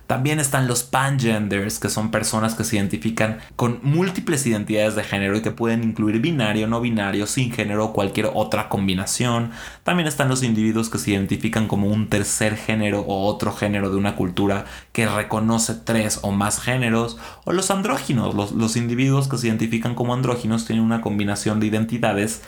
También 0.08 0.40
están 0.40 0.68
los 0.68 0.84
pangenders, 0.84 1.80
que 1.80 1.90
son 1.90 2.12
personas 2.12 2.54
que 2.54 2.64
se 2.64 2.76
identifican 2.76 3.40
con 3.56 3.80
múltiples 3.82 4.46
identidades 4.46 4.96
de 4.96 5.04
género 5.04 5.36
y 5.36 5.42
que 5.42 5.50
pueden 5.50 5.84
incluir 5.84 6.20
binario, 6.20 6.68
no 6.68 6.80
binario, 6.80 7.26
sin 7.26 7.52
género 7.52 7.86
o 7.86 7.94
cualquier 7.94 8.30
otra 8.36 8.70
combinación. 8.70 9.50
También 9.84 10.08
están 10.08 10.30
los 10.30 10.44
individuos 10.44 10.92
que 10.92 11.00
se 11.00 11.12
identifican 11.12 11.68
como 11.68 11.88
un 11.88 12.08
tercer 12.08 12.56
género 12.56 13.00
o 13.00 13.26
otro 13.26 13.52
género 13.52 13.90
de 13.90 13.98
una 13.98 14.16
cultura 14.16 14.66
que 14.92 15.08
reconoce 15.08 15.74
tres 15.74 16.20
o 16.22 16.32
más 16.32 16.62
géneros. 16.62 17.18
O 17.44 17.52
los 17.52 17.72
andróginos, 17.72 18.36
los, 18.36 18.52
los 18.52 18.76
individuos 18.76 19.28
que 19.28 19.40
se 19.40 19.48
identifican 19.48 19.96
como 19.96 20.14
andróginos 20.14 20.66
tienen 20.66 20.86
una 20.86 21.02
combinación 21.02 21.60
de 21.60 21.66
identidades 21.66 22.44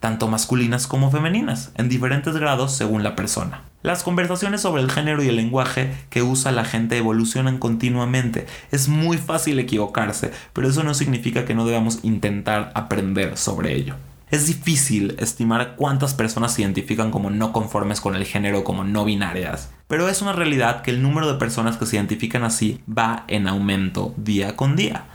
tanto 0.00 0.28
masculinas 0.28 0.86
como 0.86 1.10
femeninas, 1.10 1.70
en 1.76 1.88
diferentes 1.88 2.34
grados 2.34 2.72
según 2.74 3.02
la 3.02 3.14
persona. 3.14 3.62
Las 3.82 4.02
conversaciones 4.02 4.60
sobre 4.60 4.82
el 4.82 4.90
género 4.90 5.22
y 5.22 5.28
el 5.28 5.36
lenguaje 5.36 5.92
que 6.10 6.22
usa 6.22 6.52
la 6.52 6.64
gente 6.64 6.98
evolucionan 6.98 7.58
continuamente. 7.58 8.46
Es 8.72 8.88
muy 8.88 9.16
fácil 9.16 9.58
equivocarse, 9.58 10.32
pero 10.52 10.68
eso 10.68 10.82
no 10.82 10.92
significa 10.94 11.44
que 11.44 11.54
no 11.54 11.64
debamos 11.64 12.00
intentar 12.02 12.72
aprender 12.74 13.36
sobre 13.36 13.74
ello. 13.74 13.94
Es 14.30 14.46
difícil 14.46 15.16
estimar 15.18 15.74
cuántas 15.76 16.14
personas 16.14 16.54
se 16.54 16.62
identifican 16.62 17.10
como 17.10 17.30
no 17.30 17.52
conformes 17.52 18.00
con 18.00 18.14
el 18.14 18.24
género 18.24 18.62
como 18.64 18.84
no 18.84 19.04
binarias, 19.04 19.70
pero 19.88 20.08
es 20.08 20.22
una 20.22 20.32
realidad 20.32 20.82
que 20.82 20.92
el 20.92 21.02
número 21.02 21.30
de 21.30 21.38
personas 21.38 21.76
que 21.76 21.86
se 21.86 21.96
identifican 21.96 22.44
así 22.44 22.80
va 22.88 23.24
en 23.26 23.48
aumento 23.48 24.14
día 24.16 24.54
con 24.54 24.76
día. 24.76 25.06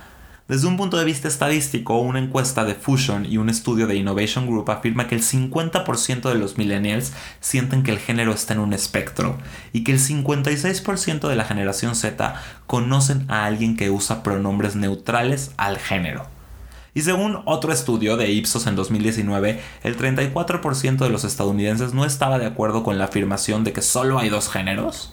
Desde 0.47 0.67
un 0.67 0.77
punto 0.77 0.97
de 0.97 1.05
vista 1.05 1.27
estadístico, 1.27 1.97
una 1.97 2.19
encuesta 2.19 2.65
de 2.65 2.75
Fusion 2.75 3.25
y 3.25 3.37
un 3.37 3.49
estudio 3.49 3.87
de 3.87 3.95
Innovation 3.95 4.45
Group 4.45 4.69
afirma 4.69 5.07
que 5.07 5.15
el 5.15 5.23
50% 5.23 6.29
de 6.29 6.35
los 6.35 6.59
millennials 6.59 7.13
sienten 7.39 7.81
que 7.81 7.89
el 7.89 7.97
género 7.97 8.31
está 8.31 8.53
en 8.53 8.59
un 8.59 8.71
espectro 8.71 9.39
y 9.73 9.83
que 9.83 9.93
el 9.93 9.99
56% 9.99 11.27
de 11.27 11.35
la 11.35 11.45
generación 11.45 11.95
Z 11.95 12.39
conocen 12.67 13.25
a 13.27 13.45
alguien 13.45 13.75
que 13.75 13.89
usa 13.89 14.21
pronombres 14.21 14.75
neutrales 14.75 15.51
al 15.57 15.79
género. 15.79 16.27
Y 16.93 17.01
según 17.01 17.41
otro 17.45 17.73
estudio 17.73 18.15
de 18.15 18.29
Ipsos 18.29 18.67
en 18.67 18.75
2019, 18.75 19.59
el 19.83 19.97
34% 19.97 20.97
de 20.97 21.09
los 21.09 21.23
estadounidenses 21.23 21.95
no 21.95 22.05
estaba 22.05 22.37
de 22.37 22.45
acuerdo 22.45 22.83
con 22.83 22.99
la 22.99 23.05
afirmación 23.05 23.63
de 23.63 23.73
que 23.73 23.81
solo 23.81 24.19
hay 24.19 24.29
dos 24.29 24.49
géneros 24.49 25.11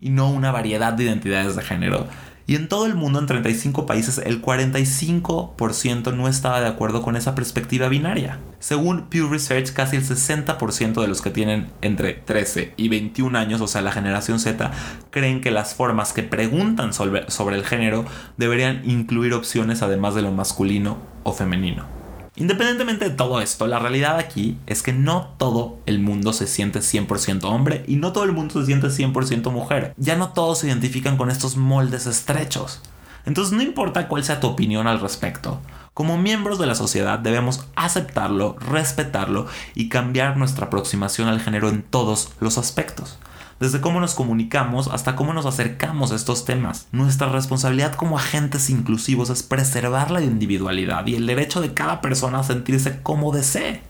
y 0.00 0.10
no 0.10 0.30
una 0.30 0.52
variedad 0.52 0.92
de 0.92 1.04
identidades 1.04 1.56
de 1.56 1.62
género 1.62 2.06
y 2.50 2.56
en 2.56 2.66
todo 2.66 2.86
el 2.86 2.96
mundo, 2.96 3.20
en 3.20 3.26
35 3.26 3.86
países, 3.86 4.18
el 4.18 4.42
45% 4.42 6.12
no 6.12 6.26
estaba 6.26 6.60
de 6.60 6.66
acuerdo 6.66 7.00
con 7.00 7.14
esa 7.14 7.36
perspectiva 7.36 7.86
binaria. 7.86 8.40
Según 8.58 9.02
Pew 9.02 9.28
Research, 9.28 9.72
casi 9.72 9.94
el 9.94 10.02
60% 10.02 11.00
de 11.00 11.06
los 11.06 11.22
que 11.22 11.30
tienen 11.30 11.68
entre 11.80 12.14
13 12.14 12.74
y 12.76 12.88
21 12.88 13.38
años, 13.38 13.60
o 13.60 13.68
sea, 13.68 13.82
la 13.82 13.92
generación 13.92 14.40
Z, 14.40 14.72
creen 15.10 15.40
que 15.40 15.52
las 15.52 15.76
formas 15.76 16.12
que 16.12 16.24
preguntan 16.24 16.92
sobre 16.92 17.56
el 17.56 17.64
género 17.64 18.04
deberían 18.36 18.82
incluir 18.84 19.32
opciones 19.32 19.82
además 19.82 20.16
de 20.16 20.22
lo 20.22 20.32
masculino 20.32 20.98
o 21.22 21.32
femenino. 21.32 21.99
Independientemente 22.36 23.08
de 23.08 23.14
todo 23.14 23.40
esto, 23.40 23.66
la 23.66 23.78
realidad 23.78 24.18
aquí 24.18 24.56
es 24.66 24.82
que 24.82 24.92
no 24.92 25.34
todo 25.36 25.78
el 25.86 25.98
mundo 25.98 26.32
se 26.32 26.46
siente 26.46 26.78
100% 26.78 27.44
hombre 27.44 27.84
y 27.86 27.96
no 27.96 28.12
todo 28.12 28.24
el 28.24 28.32
mundo 28.32 28.60
se 28.60 28.66
siente 28.66 28.86
100% 28.86 29.50
mujer. 29.50 29.94
Ya 29.96 30.16
no 30.16 30.32
todos 30.32 30.58
se 30.58 30.68
identifican 30.68 31.16
con 31.16 31.30
estos 31.30 31.56
moldes 31.56 32.06
estrechos. 32.06 32.80
Entonces 33.26 33.52
no 33.52 33.62
importa 33.62 34.08
cuál 34.08 34.24
sea 34.24 34.40
tu 34.40 34.46
opinión 34.46 34.86
al 34.86 35.00
respecto. 35.00 35.60
Como 35.92 36.16
miembros 36.16 36.58
de 36.58 36.66
la 36.66 36.74
sociedad 36.74 37.18
debemos 37.18 37.66
aceptarlo, 37.74 38.56
respetarlo 38.58 39.46
y 39.74 39.88
cambiar 39.88 40.36
nuestra 40.36 40.66
aproximación 40.66 41.28
al 41.28 41.40
género 41.40 41.68
en 41.68 41.82
todos 41.82 42.32
los 42.40 42.58
aspectos 42.58 43.18
desde 43.60 43.82
cómo 43.82 44.00
nos 44.00 44.14
comunicamos 44.14 44.88
hasta 44.88 45.14
cómo 45.14 45.34
nos 45.34 45.44
acercamos 45.44 46.10
a 46.10 46.16
estos 46.16 46.46
temas. 46.46 46.88
Nuestra 46.92 47.28
responsabilidad 47.28 47.94
como 47.94 48.16
agentes 48.16 48.70
inclusivos 48.70 49.28
es 49.28 49.42
preservar 49.42 50.10
la 50.10 50.22
individualidad 50.22 51.06
y 51.06 51.14
el 51.14 51.26
derecho 51.26 51.60
de 51.60 51.74
cada 51.74 52.00
persona 52.00 52.40
a 52.40 52.42
sentirse 52.42 53.02
como 53.02 53.32
desee. 53.32 53.82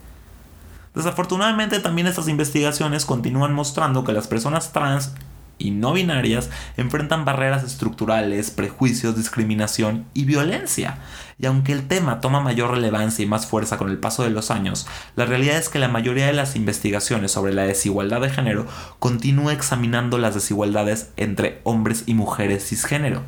Desafortunadamente 0.93 1.79
también 1.79 2.09
estas 2.09 2.27
investigaciones 2.27 3.05
continúan 3.05 3.55
mostrando 3.55 4.03
que 4.03 4.13
las 4.13 4.27
personas 4.27 4.73
trans 4.73 5.13
y 5.61 5.71
no 5.71 5.93
binarias 5.93 6.51
enfrentan 6.77 7.25
barreras 7.25 7.63
estructurales, 7.63 8.51
prejuicios, 8.51 9.17
discriminación 9.17 10.07
y 10.15 10.25
violencia. 10.25 10.99
Y 11.39 11.47
aunque 11.47 11.73
el 11.73 11.89
tema 11.89 12.21
toma 12.21 12.41
mayor 12.41 12.73
relevancia 12.73 13.25
y 13.25 13.29
más 13.29 13.47
fuerza 13.47 13.79
con 13.79 13.89
el 13.89 13.99
paso 13.99 14.23
de 14.23 14.31
los 14.31 14.51
años, 14.51 14.87
la 15.17 15.25
realidad 15.25 15.57
es 15.57 15.69
que 15.69 15.79
la 15.79 15.89
mayoría 15.89 16.27
de 16.27 16.35
las 16.35 16.55
investigaciones 16.55 17.33
sobre 17.33 17.55
la 17.55 17.63
desigualdad 17.63 18.21
de 18.21 18.31
género 18.31 18.67
continúa 18.99 19.53
examinando 19.53 20.19
las 20.19 20.35
desigualdades 20.35 21.11
entre 21.17 21.61
hombres 21.65 22.05
y 22.07 22.15
mujeres 22.15 22.69
cisgénero, 22.69 23.23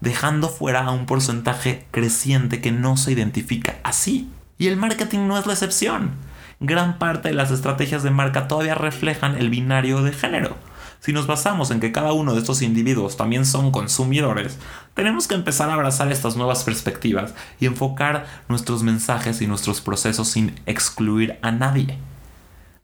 dejando 0.00 0.48
fuera 0.48 0.84
a 0.84 0.92
un 0.92 1.06
porcentaje 1.06 1.86
creciente 1.90 2.60
que 2.60 2.70
no 2.70 2.96
se 2.96 3.12
identifica 3.12 3.76
así. 3.82 4.30
Y 4.58 4.68
el 4.68 4.76
marketing 4.76 5.26
no 5.26 5.36
es 5.36 5.46
la 5.46 5.54
excepción. 5.54 6.12
Gran 6.60 6.98
parte 6.98 7.28
de 7.28 7.34
las 7.34 7.50
estrategias 7.50 8.02
de 8.02 8.10
marca 8.10 8.48
todavía 8.48 8.74
reflejan 8.74 9.36
el 9.36 9.50
binario 9.50 10.02
de 10.02 10.12
género 10.12 10.56
si 11.00 11.12
nos 11.12 11.26
basamos 11.26 11.70
en 11.70 11.80
que 11.80 11.92
cada 11.92 12.12
uno 12.12 12.34
de 12.34 12.40
estos 12.40 12.62
individuos 12.62 13.16
también 13.16 13.46
son 13.46 13.70
consumidores, 13.70 14.58
tenemos 14.94 15.28
que 15.28 15.34
empezar 15.34 15.70
a 15.70 15.74
abrazar 15.74 16.10
estas 16.10 16.36
nuevas 16.36 16.64
perspectivas 16.64 17.34
y 17.60 17.66
enfocar 17.66 18.26
nuestros 18.48 18.82
mensajes 18.82 19.40
y 19.42 19.46
nuestros 19.46 19.80
procesos 19.80 20.28
sin 20.28 20.54
excluir 20.66 21.38
a 21.42 21.52
nadie. 21.52 21.98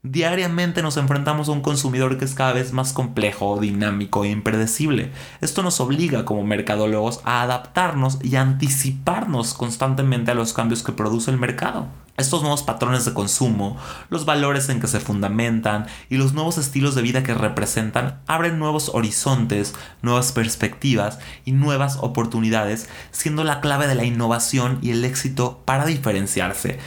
Diariamente 0.05 0.81
nos 0.81 0.97
enfrentamos 0.97 1.47
a 1.47 1.53
un 1.53 1.61
consumidor 1.61 2.17
que 2.17 2.25
es 2.25 2.35
cada 2.35 2.51
vez 2.51 2.73
más 2.73 2.91
complejo, 2.91 3.57
dinámico 3.61 4.25
e 4.25 4.31
impredecible. 4.31 5.13
Esto 5.39 5.63
nos 5.63 5.79
obliga 5.79 6.25
como 6.25 6.43
mercadólogos 6.43 7.21
a 7.23 7.41
adaptarnos 7.41 8.19
y 8.21 8.35
anticiparnos 8.35 9.53
constantemente 9.53 10.31
a 10.31 10.33
los 10.33 10.51
cambios 10.51 10.83
que 10.83 10.91
produce 10.91 11.31
el 11.31 11.37
mercado. 11.37 11.87
Estos 12.17 12.41
nuevos 12.41 12.63
patrones 12.63 13.05
de 13.05 13.13
consumo, 13.13 13.77
los 14.09 14.25
valores 14.25 14.67
en 14.67 14.81
que 14.81 14.87
se 14.87 14.99
fundamentan 14.99 15.87
y 16.09 16.17
los 16.17 16.33
nuevos 16.33 16.57
estilos 16.57 16.95
de 16.95 17.01
vida 17.01 17.23
que 17.23 17.33
representan 17.33 18.19
abren 18.27 18.59
nuevos 18.59 18.89
horizontes, 18.93 19.73
nuevas 20.01 20.33
perspectivas 20.33 21.19
y 21.45 21.53
nuevas 21.53 21.95
oportunidades, 22.01 22.89
siendo 23.11 23.45
la 23.45 23.61
clave 23.61 23.87
de 23.87 23.95
la 23.95 24.03
innovación 24.03 24.79
y 24.81 24.91
el 24.91 25.05
éxito 25.05 25.61
para 25.63 25.85
diferenciarse 25.85 26.77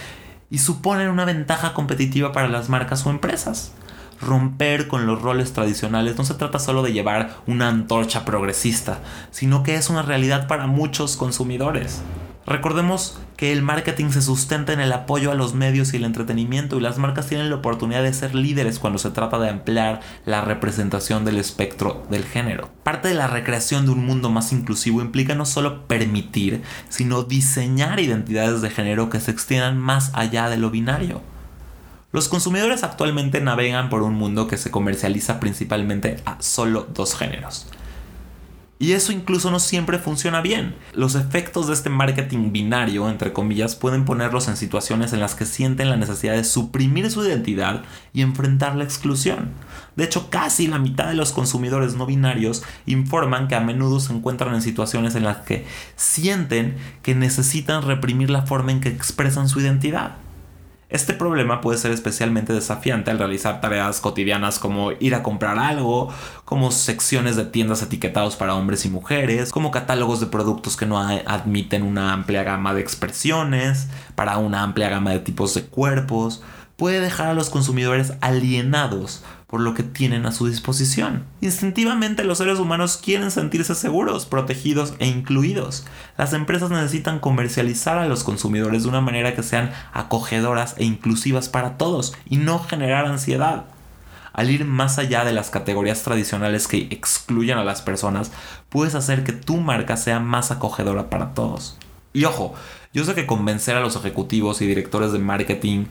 y 0.51 0.59
suponen 0.59 1.09
una 1.09 1.25
ventaja 1.25 1.75
competitiva 1.75 2.33
para 2.33 2.49
las 2.49 2.69
marcas 2.69 3.07
o 3.07 3.11
empresas. 3.11 3.73
Romper 4.21 4.89
con 4.89 5.07
los 5.07 5.21
roles 5.21 5.53
tradicionales 5.53 6.17
no 6.17 6.25
se 6.25 6.35
trata 6.35 6.59
solo 6.59 6.83
de 6.83 6.93
llevar 6.93 7.37
una 7.47 7.69
antorcha 7.69 8.25
progresista, 8.25 9.01
sino 9.31 9.63
que 9.63 9.75
es 9.75 9.91
una 9.91 10.03
realidad 10.03 10.47
para 10.47 10.67
muchos 10.67 11.17
consumidores. 11.17 12.03
Recordemos 12.47 13.19
que 13.37 13.53
el 13.53 13.63
marketing 13.63 14.11
se 14.11 14.23
sustenta 14.23 14.73
en 14.73 14.79
el 14.79 14.93
apoyo 14.93 15.33
a 15.33 15.35
los 15.35 15.55
medios 15.55 15.93
y 15.93 15.97
el 15.97 16.05
entretenimiento 16.05 16.77
y 16.77 16.81
las 16.81 16.97
marcas 16.97 17.27
tienen 17.27 17.51
la 17.51 17.57
oportunidad 17.57 18.05
de 18.05 18.15
ser 18.15 18.37
líderes 18.37 18.79
cuando 18.79 19.01
se 19.01 19.11
trata 19.11 19.41
de 19.41 19.51
ampliar 19.51 20.01
la 20.25 20.43
representación 20.43 21.25
del 21.25 21.39
espectro 21.39 22.07
del 22.09 22.25
género. 22.25 22.71
Parte 22.85 23.09
de 23.09 23.15
la 23.15 23.27
recreación 23.27 23.85
de 23.85 23.91
un 23.91 24.07
mundo 24.07 24.31
más 24.31 24.53
inclusivo 24.53 25.01
implica 25.01 25.35
no 25.35 25.45
solo 25.45 25.89
permitir, 25.89 26.63
sino 26.89 27.25
diseñar 27.25 27.99
identidades 27.99 28.63
de 28.63 28.71
género 28.71 29.11
que 29.11 29.21
se 29.21 29.33
extiendan 29.33 29.77
más 29.77 30.13
allá 30.15 30.49
de 30.49 30.57
lo 30.57 30.71
binario. 30.71 31.23
Los 32.13 32.29
consumidores 32.29 32.85
actualmente 32.85 33.41
navegan 33.41 33.91
por 33.91 34.03
un 34.03 34.15
mundo 34.15 34.47
que 34.47 34.57
se 34.57 34.71
comercializa 34.71 35.41
principalmente 35.41 36.23
a 36.25 36.41
solo 36.41 36.87
dos 36.95 37.17
géneros. 37.17 37.67
Y 38.79 38.93
eso 38.93 39.11
incluso 39.11 39.51
no 39.51 39.59
siempre 39.59 39.99
funciona 39.99 40.43
bien. 40.43 40.75
Los 40.93 41.15
efectos 41.15 41.67
de 41.67 41.73
este 41.73 41.89
marketing 41.89 42.53
binario, 42.53 43.09
entre 43.09 43.33
comillas, 43.33 43.75
pueden 43.75 44.05
ponerlos 44.05 44.49
en 44.49 44.57
situaciones 44.59 45.15
en 45.15 45.21
las 45.21 45.35
que 45.35 45.47
sienten 45.47 45.89
la 45.89 45.97
necesidad 45.97 46.35
de 46.35 46.45
suprimir 46.45 47.11
su 47.11 47.25
identidad 47.25 47.85
y 48.13 48.21
enfrentar 48.21 48.77
la 48.77 48.85
exclusión. 48.85 49.53
De 49.97 50.05
hecho, 50.05 50.29
casi 50.29 50.67
la 50.67 50.79
mitad 50.79 51.09
de 51.09 51.15
los 51.15 51.33
consumidores 51.33 51.95
no 51.95 52.05
binarios 52.05 52.63
informan 52.85 53.49
que 53.49 53.55
a 53.55 53.61
menudo 53.61 53.99
se 53.99 54.13
encuentran 54.13 54.55
en 54.55 54.61
situaciones 54.61 55.15
en 55.15 55.25
las 55.25 55.39
que 55.39 55.67
sienten 55.97 56.77
que 57.03 57.15
necesitan 57.15 57.83
reprimir 57.83 58.29
la 58.29 58.43
forma 58.43 58.73
en 58.73 58.81
que 58.81 58.91
expresan 58.91 59.49
su 59.49 59.61
identidad. 59.61 60.17
Este 60.89 61.15
problema 61.15 61.61
puede 61.61 61.79
ser 61.79 61.91
especialmente 61.91 62.53
desafiante 62.53 63.11
al 63.11 63.19
realizar 63.19 63.61
tareas 63.61 64.01
cotidianas 64.01 64.61
como 64.61 64.93
ir 64.93 65.17
a 65.17 65.23
comprar 65.25 65.59
algo, 65.59 66.15
como 66.45 66.71
secciones 66.71 67.35
de 67.35 67.45
tiendas 67.45 67.83
etiquetados 67.83 68.37
para 68.37 68.55
hombres 68.55 68.85
y 68.85 68.89
mujeres, 68.89 69.51
como 69.51 69.73
catálogos 69.73 70.21
de 70.21 70.27
productos 70.27 70.77
que 70.77 70.87
no 70.87 71.01
admiten 71.01 71.83
una 71.83 72.13
amplia 72.13 72.45
gama 72.45 72.73
de 72.73 72.83
expresiones, 72.83 73.89
para 74.15 74.39
una 74.39 74.63
amplia 74.63 74.89
gama 74.89 75.11
de 75.11 75.19
tipos 75.19 75.55
de 75.55 75.65
cuerpos, 75.65 76.43
puede 76.77 77.01
dejar 77.01 77.29
a 77.29 77.35
los 77.35 77.51
consumidores 77.51 78.13
alienados 78.21 79.23
por 79.47 79.61
lo 79.61 79.75
que 79.75 79.83
tienen 79.83 80.27
a 80.27 80.33
su 80.33 80.47
disposición. 80.47 81.25
Instintivamente 81.41 82.25
los 82.25 82.39
seres 82.39 82.59
humanos 82.59 82.97
quieren 83.03 83.31
sentirse 83.31 83.75
seguros, 83.75 84.27
protegidos 84.27 84.95
e 84.99 85.07
incluidos. 85.07 85.87
Las 86.19 86.33
empresas 86.33 86.71
necesitan 86.71 87.21
comercializar 87.21 87.99
a 87.99 88.07
los 88.07 88.25
consumidores 88.25 88.83
de 88.83 88.89
una 88.89 89.01
manera 89.01 89.35
que 89.35 89.43
sean 89.43 89.73
acogedoras 89.93 90.75
e 90.79 90.85
inclusivas 90.85 91.49
para 91.49 91.79
todos 91.79 92.15
y 92.29 92.39
no 92.39 92.59
generar 92.59 93.07
ansiedad. 93.07 93.65
Al 94.33 94.51
ir 94.51 94.67
más 94.67 94.99
allá 94.99 95.25
de 95.25 95.33
las 95.33 95.49
categorías 95.49 96.03
tradicionales 96.03 96.69
que 96.69 96.89
excluyen 96.91 97.57
a 97.57 97.65
las 97.65 97.81
personas, 97.81 98.33
puedes 98.69 98.95
hacer 98.95 99.25
que 99.25 99.33
tu 99.33 99.57
marca 99.57 99.97
sea 99.97 100.21
más 100.21 100.51
acogedora 100.51 101.09
para 101.09 101.33
todos. 101.33 101.79
Y 102.13 102.25
ojo, 102.25 102.55
yo 102.93 103.05
sé 103.05 103.15
que 103.15 103.27
convencer 103.27 103.77
a 103.77 103.81
los 103.81 103.97
ejecutivos 103.97 104.61
y 104.61 104.67
directores 104.67 105.13
de 105.13 105.19
marketing 105.19 105.87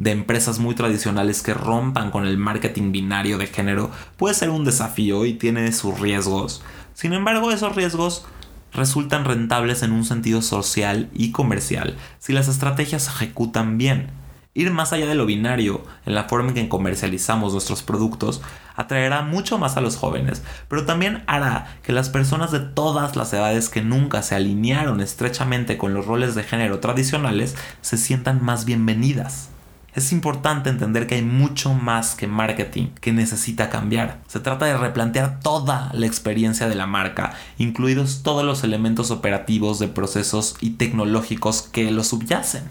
de 0.00 0.12
empresas 0.12 0.58
muy 0.58 0.74
tradicionales 0.74 1.42
que 1.42 1.52
rompan 1.52 2.10
con 2.10 2.26
el 2.26 2.38
marketing 2.38 2.90
binario 2.90 3.36
de 3.36 3.46
género 3.46 3.90
puede 4.16 4.34
ser 4.34 4.48
un 4.48 4.64
desafío 4.64 5.26
y 5.26 5.34
tiene 5.34 5.70
sus 5.72 6.00
riesgos. 6.00 6.62
Sin 6.94 7.12
embargo, 7.12 7.52
esos 7.52 7.76
riesgos 7.76 8.24
resultan 8.72 9.26
rentables 9.26 9.82
en 9.82 9.92
un 9.92 10.06
sentido 10.06 10.40
social 10.40 11.10
y 11.12 11.32
comercial 11.32 11.98
si 12.18 12.32
las 12.32 12.48
estrategias 12.48 13.02
se 13.02 13.10
ejecutan 13.10 13.76
bien. 13.76 14.08
Ir 14.54 14.70
más 14.70 14.94
allá 14.94 15.04
de 15.04 15.14
lo 15.14 15.26
binario 15.26 15.84
en 16.06 16.14
la 16.14 16.24
forma 16.24 16.48
en 16.48 16.54
que 16.54 16.68
comercializamos 16.70 17.52
nuestros 17.52 17.82
productos 17.82 18.40
atraerá 18.76 19.20
mucho 19.20 19.58
más 19.58 19.76
a 19.76 19.82
los 19.82 19.98
jóvenes, 19.98 20.42
pero 20.68 20.86
también 20.86 21.24
hará 21.26 21.76
que 21.82 21.92
las 21.92 22.08
personas 22.08 22.52
de 22.52 22.60
todas 22.60 23.16
las 23.16 23.34
edades 23.34 23.68
que 23.68 23.82
nunca 23.82 24.22
se 24.22 24.34
alinearon 24.34 25.02
estrechamente 25.02 25.76
con 25.76 25.92
los 25.92 26.06
roles 26.06 26.34
de 26.34 26.42
género 26.42 26.80
tradicionales 26.80 27.54
se 27.82 27.98
sientan 27.98 28.42
más 28.42 28.64
bienvenidas. 28.64 29.50
Es 29.92 30.12
importante 30.12 30.70
entender 30.70 31.08
que 31.08 31.16
hay 31.16 31.22
mucho 31.22 31.74
más 31.74 32.14
que 32.14 32.28
marketing 32.28 32.90
que 33.00 33.12
necesita 33.12 33.70
cambiar. 33.70 34.20
Se 34.28 34.38
trata 34.38 34.66
de 34.66 34.78
replantear 34.78 35.40
toda 35.40 35.90
la 35.92 36.06
experiencia 36.06 36.68
de 36.68 36.76
la 36.76 36.86
marca, 36.86 37.32
incluidos 37.58 38.22
todos 38.22 38.44
los 38.44 38.62
elementos 38.62 39.10
operativos 39.10 39.80
de 39.80 39.88
procesos 39.88 40.56
y 40.60 40.70
tecnológicos 40.70 41.62
que 41.62 41.90
lo 41.90 42.04
subyacen. 42.04 42.62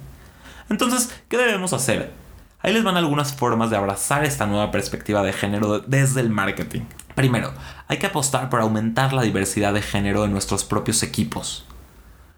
Entonces, 0.70 1.14
¿qué 1.28 1.38
debemos 1.38 1.74
hacer? 1.74 2.14
Ahí 2.62 2.74
les 2.74 2.84
van 2.84 2.96
algunas 2.96 3.34
formas 3.34 3.70
de 3.70 3.78
abrazar 3.78 4.24
esta 4.24 4.46
nueva 4.46 4.72
perspectiva 4.72 5.22
de 5.22 5.34
género 5.34 5.80
desde 5.80 6.22
el 6.22 6.30
marketing. 6.30 6.82
Primero, 7.16 7.54
hay 7.90 7.98
que 7.98 8.06
apostar 8.06 8.50
por 8.50 8.62
aumentar 8.62 9.12
la 9.12 9.24
diversidad 9.24 9.74
de 9.74 9.82
género 9.82 10.24
en 10.24 10.32
nuestros 10.32 10.64
propios 10.64 11.04
equipos. 11.04 11.66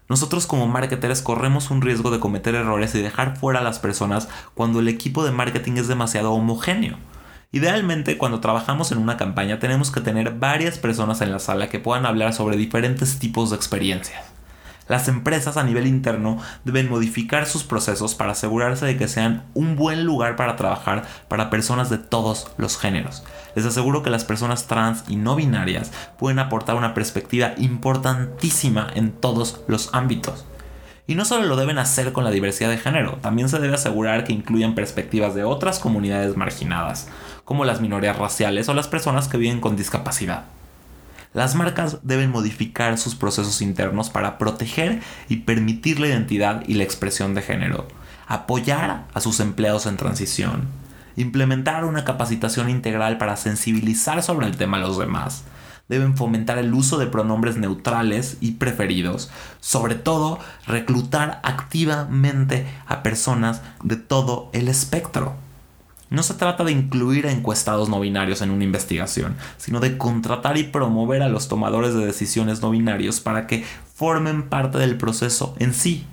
Nosotros 0.08 0.46
como 0.46 0.66
marketers 0.66 1.22
corremos 1.22 1.70
un 1.70 1.80
riesgo 1.80 2.10
de 2.10 2.20
cometer 2.20 2.54
errores 2.54 2.94
y 2.94 3.02
dejar 3.02 3.36
fuera 3.36 3.60
a 3.60 3.62
las 3.62 3.78
personas 3.78 4.28
cuando 4.54 4.80
el 4.80 4.88
equipo 4.88 5.24
de 5.24 5.32
marketing 5.32 5.72
es 5.76 5.88
demasiado 5.88 6.32
homogéneo. 6.32 6.98
Idealmente, 7.52 8.16
cuando 8.16 8.40
trabajamos 8.40 8.92
en 8.92 8.98
una 8.98 9.16
campaña 9.16 9.58
tenemos 9.58 9.90
que 9.90 10.00
tener 10.00 10.32
varias 10.32 10.78
personas 10.78 11.20
en 11.20 11.30
la 11.30 11.38
sala 11.38 11.68
que 11.68 11.78
puedan 11.78 12.06
hablar 12.06 12.32
sobre 12.32 12.56
diferentes 12.56 13.18
tipos 13.18 13.50
de 13.50 13.56
experiencias. 13.56 14.31
Las 14.92 15.08
empresas 15.08 15.56
a 15.56 15.62
nivel 15.62 15.86
interno 15.86 16.36
deben 16.66 16.90
modificar 16.90 17.46
sus 17.46 17.64
procesos 17.64 18.14
para 18.14 18.32
asegurarse 18.32 18.84
de 18.84 18.98
que 18.98 19.08
sean 19.08 19.42
un 19.54 19.74
buen 19.74 20.04
lugar 20.04 20.36
para 20.36 20.54
trabajar 20.56 21.04
para 21.28 21.48
personas 21.48 21.88
de 21.88 21.96
todos 21.96 22.48
los 22.58 22.76
géneros. 22.76 23.24
Les 23.56 23.64
aseguro 23.64 24.02
que 24.02 24.10
las 24.10 24.26
personas 24.26 24.66
trans 24.66 25.04
y 25.08 25.16
no 25.16 25.34
binarias 25.34 25.92
pueden 26.18 26.40
aportar 26.40 26.76
una 26.76 26.92
perspectiva 26.92 27.54
importantísima 27.56 28.86
en 28.94 29.12
todos 29.12 29.62
los 29.66 29.88
ámbitos. 29.94 30.44
Y 31.06 31.14
no 31.14 31.24
solo 31.24 31.46
lo 31.46 31.56
deben 31.56 31.78
hacer 31.78 32.12
con 32.12 32.24
la 32.24 32.30
diversidad 32.30 32.68
de 32.68 32.76
género, 32.76 33.16
también 33.22 33.48
se 33.48 33.60
debe 33.60 33.76
asegurar 33.76 34.24
que 34.24 34.34
incluyan 34.34 34.74
perspectivas 34.74 35.34
de 35.34 35.44
otras 35.44 35.78
comunidades 35.78 36.36
marginadas, 36.36 37.08
como 37.46 37.64
las 37.64 37.80
minorías 37.80 38.18
raciales 38.18 38.68
o 38.68 38.74
las 38.74 38.88
personas 38.88 39.28
que 39.28 39.38
viven 39.38 39.62
con 39.62 39.74
discapacidad. 39.74 40.44
Las 41.34 41.54
marcas 41.54 41.98
deben 42.02 42.30
modificar 42.30 42.98
sus 42.98 43.14
procesos 43.14 43.62
internos 43.62 44.10
para 44.10 44.36
proteger 44.36 45.00
y 45.28 45.36
permitir 45.38 45.98
la 45.98 46.08
identidad 46.08 46.62
y 46.66 46.74
la 46.74 46.84
expresión 46.84 47.34
de 47.34 47.40
género, 47.40 47.88
apoyar 48.26 49.06
a 49.14 49.20
sus 49.20 49.40
empleados 49.40 49.86
en 49.86 49.96
transición, 49.96 50.68
implementar 51.16 51.86
una 51.86 52.04
capacitación 52.04 52.68
integral 52.68 53.16
para 53.16 53.36
sensibilizar 53.36 54.22
sobre 54.22 54.46
el 54.46 54.58
tema 54.58 54.76
a 54.76 54.80
los 54.80 54.98
demás, 54.98 55.44
deben 55.88 56.16
fomentar 56.16 56.58
el 56.58 56.72
uso 56.74 56.98
de 56.98 57.06
pronombres 57.06 57.56
neutrales 57.56 58.36
y 58.40 58.52
preferidos, 58.52 59.30
sobre 59.60 59.94
todo 59.94 60.38
reclutar 60.66 61.40
activamente 61.44 62.66
a 62.86 63.02
personas 63.02 63.62
de 63.82 63.96
todo 63.96 64.50
el 64.52 64.68
espectro. 64.68 65.36
No 66.12 66.22
se 66.22 66.34
trata 66.34 66.62
de 66.62 66.72
incluir 66.72 67.26
a 67.26 67.32
encuestados 67.32 67.88
no 67.88 67.98
binarios 67.98 68.42
en 68.42 68.50
una 68.50 68.64
investigación, 68.64 69.34
sino 69.56 69.80
de 69.80 69.96
contratar 69.96 70.58
y 70.58 70.64
promover 70.64 71.22
a 71.22 71.30
los 71.30 71.48
tomadores 71.48 71.94
de 71.94 72.04
decisiones 72.04 72.60
no 72.60 72.70
binarios 72.70 73.20
para 73.20 73.46
que 73.46 73.64
formen 73.94 74.50
parte 74.50 74.76
del 74.76 74.98
proceso 74.98 75.54
en 75.58 75.72
sí. 75.72 76.04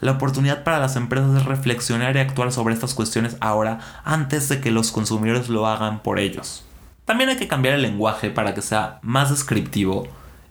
La 0.00 0.12
oportunidad 0.12 0.64
para 0.64 0.78
las 0.78 0.96
empresas 0.96 1.36
es 1.36 1.44
reflexionar 1.44 2.16
y 2.16 2.20
actuar 2.20 2.52
sobre 2.52 2.72
estas 2.72 2.94
cuestiones 2.94 3.36
ahora 3.40 3.80
antes 4.02 4.48
de 4.48 4.62
que 4.62 4.70
los 4.70 4.92
consumidores 4.92 5.50
lo 5.50 5.66
hagan 5.66 6.02
por 6.02 6.18
ellos. 6.18 6.64
También 7.04 7.28
hay 7.28 7.36
que 7.36 7.48
cambiar 7.48 7.74
el 7.74 7.82
lenguaje 7.82 8.30
para 8.30 8.54
que 8.54 8.62
sea 8.62 8.98
más 9.02 9.28
descriptivo 9.28 10.08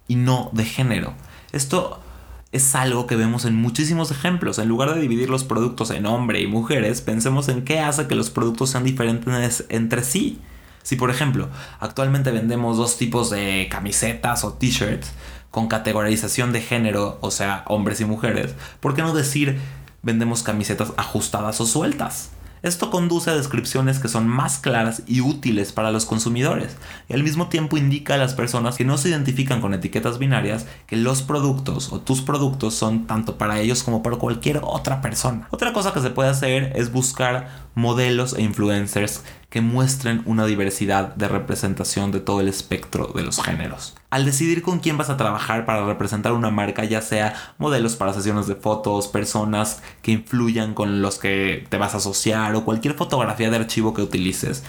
y 0.08 0.18
no 0.18 0.52
de 0.54 0.66
género. 0.66 1.14
Esto 1.52 2.00
es 2.52 2.76
algo 2.76 3.08
que 3.08 3.16
vemos 3.16 3.46
en 3.46 3.56
muchísimos 3.56 4.12
ejemplos. 4.12 4.60
En 4.60 4.70
lugar 4.70 4.94
de 4.94 5.02
dividir 5.02 5.30
los 5.30 5.44
productos 5.44 5.92
en 5.92 6.06
hombre 6.06 6.42
y 6.42 6.48
mujeres, 6.48 7.02
pensemos 7.02 7.50
en 7.50 7.64
qué 7.64 7.80
hace 7.80 8.08
que 8.08 8.16
los 8.16 8.30
productos 8.30 8.70
sean 8.70 8.84
diferentes 8.84 9.66
entre 9.70 10.04
sí. 10.04 10.40
Si 10.84 10.96
por 10.96 11.10
ejemplo, 11.10 11.50
actualmente 11.80 12.32
vendemos 12.32 12.78
dos 12.78 12.98
tipos 12.98 13.30
de 13.30 13.68
camisetas 13.70 14.44
o 14.46 14.54
t-shirts 14.54 15.12
con 15.52 15.68
categorización 15.68 16.54
de 16.54 16.62
género, 16.62 17.18
o 17.22 17.32
sea, 17.32 17.64
hombres 17.68 18.00
y 18.00 18.06
mujeres, 18.06 18.56
¿por 18.80 18.96
qué 18.96 19.02
no 19.02 19.14
decir 19.14 19.60
vendemos 20.02 20.44
camisetas 20.44 20.94
ajustadas 20.96 21.60
o 21.60 21.66
sueltas? 21.66 22.32
Esto 22.64 22.90
conduce 22.90 23.30
a 23.30 23.36
descripciones 23.36 24.00
que 24.00 24.08
son 24.08 24.28
más 24.28 24.60
claras 24.60 25.04
y 25.06 25.22
útiles 25.22 25.72
para 25.72 25.92
los 25.92 26.06
consumidores 26.06 26.76
y 27.08 27.14
al 27.14 27.24
mismo 27.24 27.50
tiempo 27.50 27.78
indica 27.78 28.16
a 28.16 28.18
las 28.18 28.34
personas 28.34 28.78
que 28.78 28.86
no 28.86 28.98
se 28.98 29.10
identifican 29.10 29.62
con 29.62 29.74
etiquetas 29.74 30.18
binarias 30.18 30.66
que 30.88 30.96
los 30.96 31.22
productos 31.22 31.94
o 31.94 32.00
tus 32.00 32.22
productos 32.22 32.74
son 32.74 33.06
tanto 33.06 33.38
para 33.38 33.60
ellos 33.60 33.84
como 33.84 34.02
para 34.02 34.18
cualquier 34.18 34.62
otra 34.64 35.02
persona. 35.02 35.48
Otra 35.52 35.74
cosa 35.74 35.94
que 35.94 36.02
se 36.02 36.10
puede 36.10 36.30
hacer 36.30 36.72
es 36.76 36.92
buscar 36.92 37.68
modelos 37.76 38.34
e 38.34 38.42
influencers 38.42 39.24
que 39.50 39.62
muestren 39.62 40.22
una 40.26 40.46
diversidad 40.46 41.16
de 41.16 41.28
representación 41.28 42.12
de 42.12 42.20
todo 42.20 42.42
el 42.42 42.50
espectro 42.50 43.08
de 43.16 43.24
los 43.24 43.42
géneros. 43.42 43.96
Al 44.10 44.26
decidir 44.26 44.62
con 44.62 44.80
quién 44.80 44.98
vas 44.98 45.10
a 45.10 45.16
trabajar 45.16 45.66
para 45.66 45.86
representar 45.86 46.34
una 46.34 46.50
marca, 46.50 46.84
ya 46.84 47.02
sea 47.02 47.34
modelos 47.58 47.96
para 47.96 48.14
sesiones 48.14 48.48
de 48.48 48.56
fotos, 48.56 49.08
personas 49.08 49.82
que 50.02 50.12
influyan 50.12 50.74
con 50.74 51.02
los 51.02 51.18
que 51.18 51.66
te 51.70 51.78
vas 51.78 51.94
a 51.94 51.98
asociar 51.98 52.56
o 52.56 52.66
cualquier 52.66 52.96
fotografía 52.96 53.50
de 53.50 53.58
archivo 53.58 53.94
que 53.94 54.02
utilices, 54.02 54.64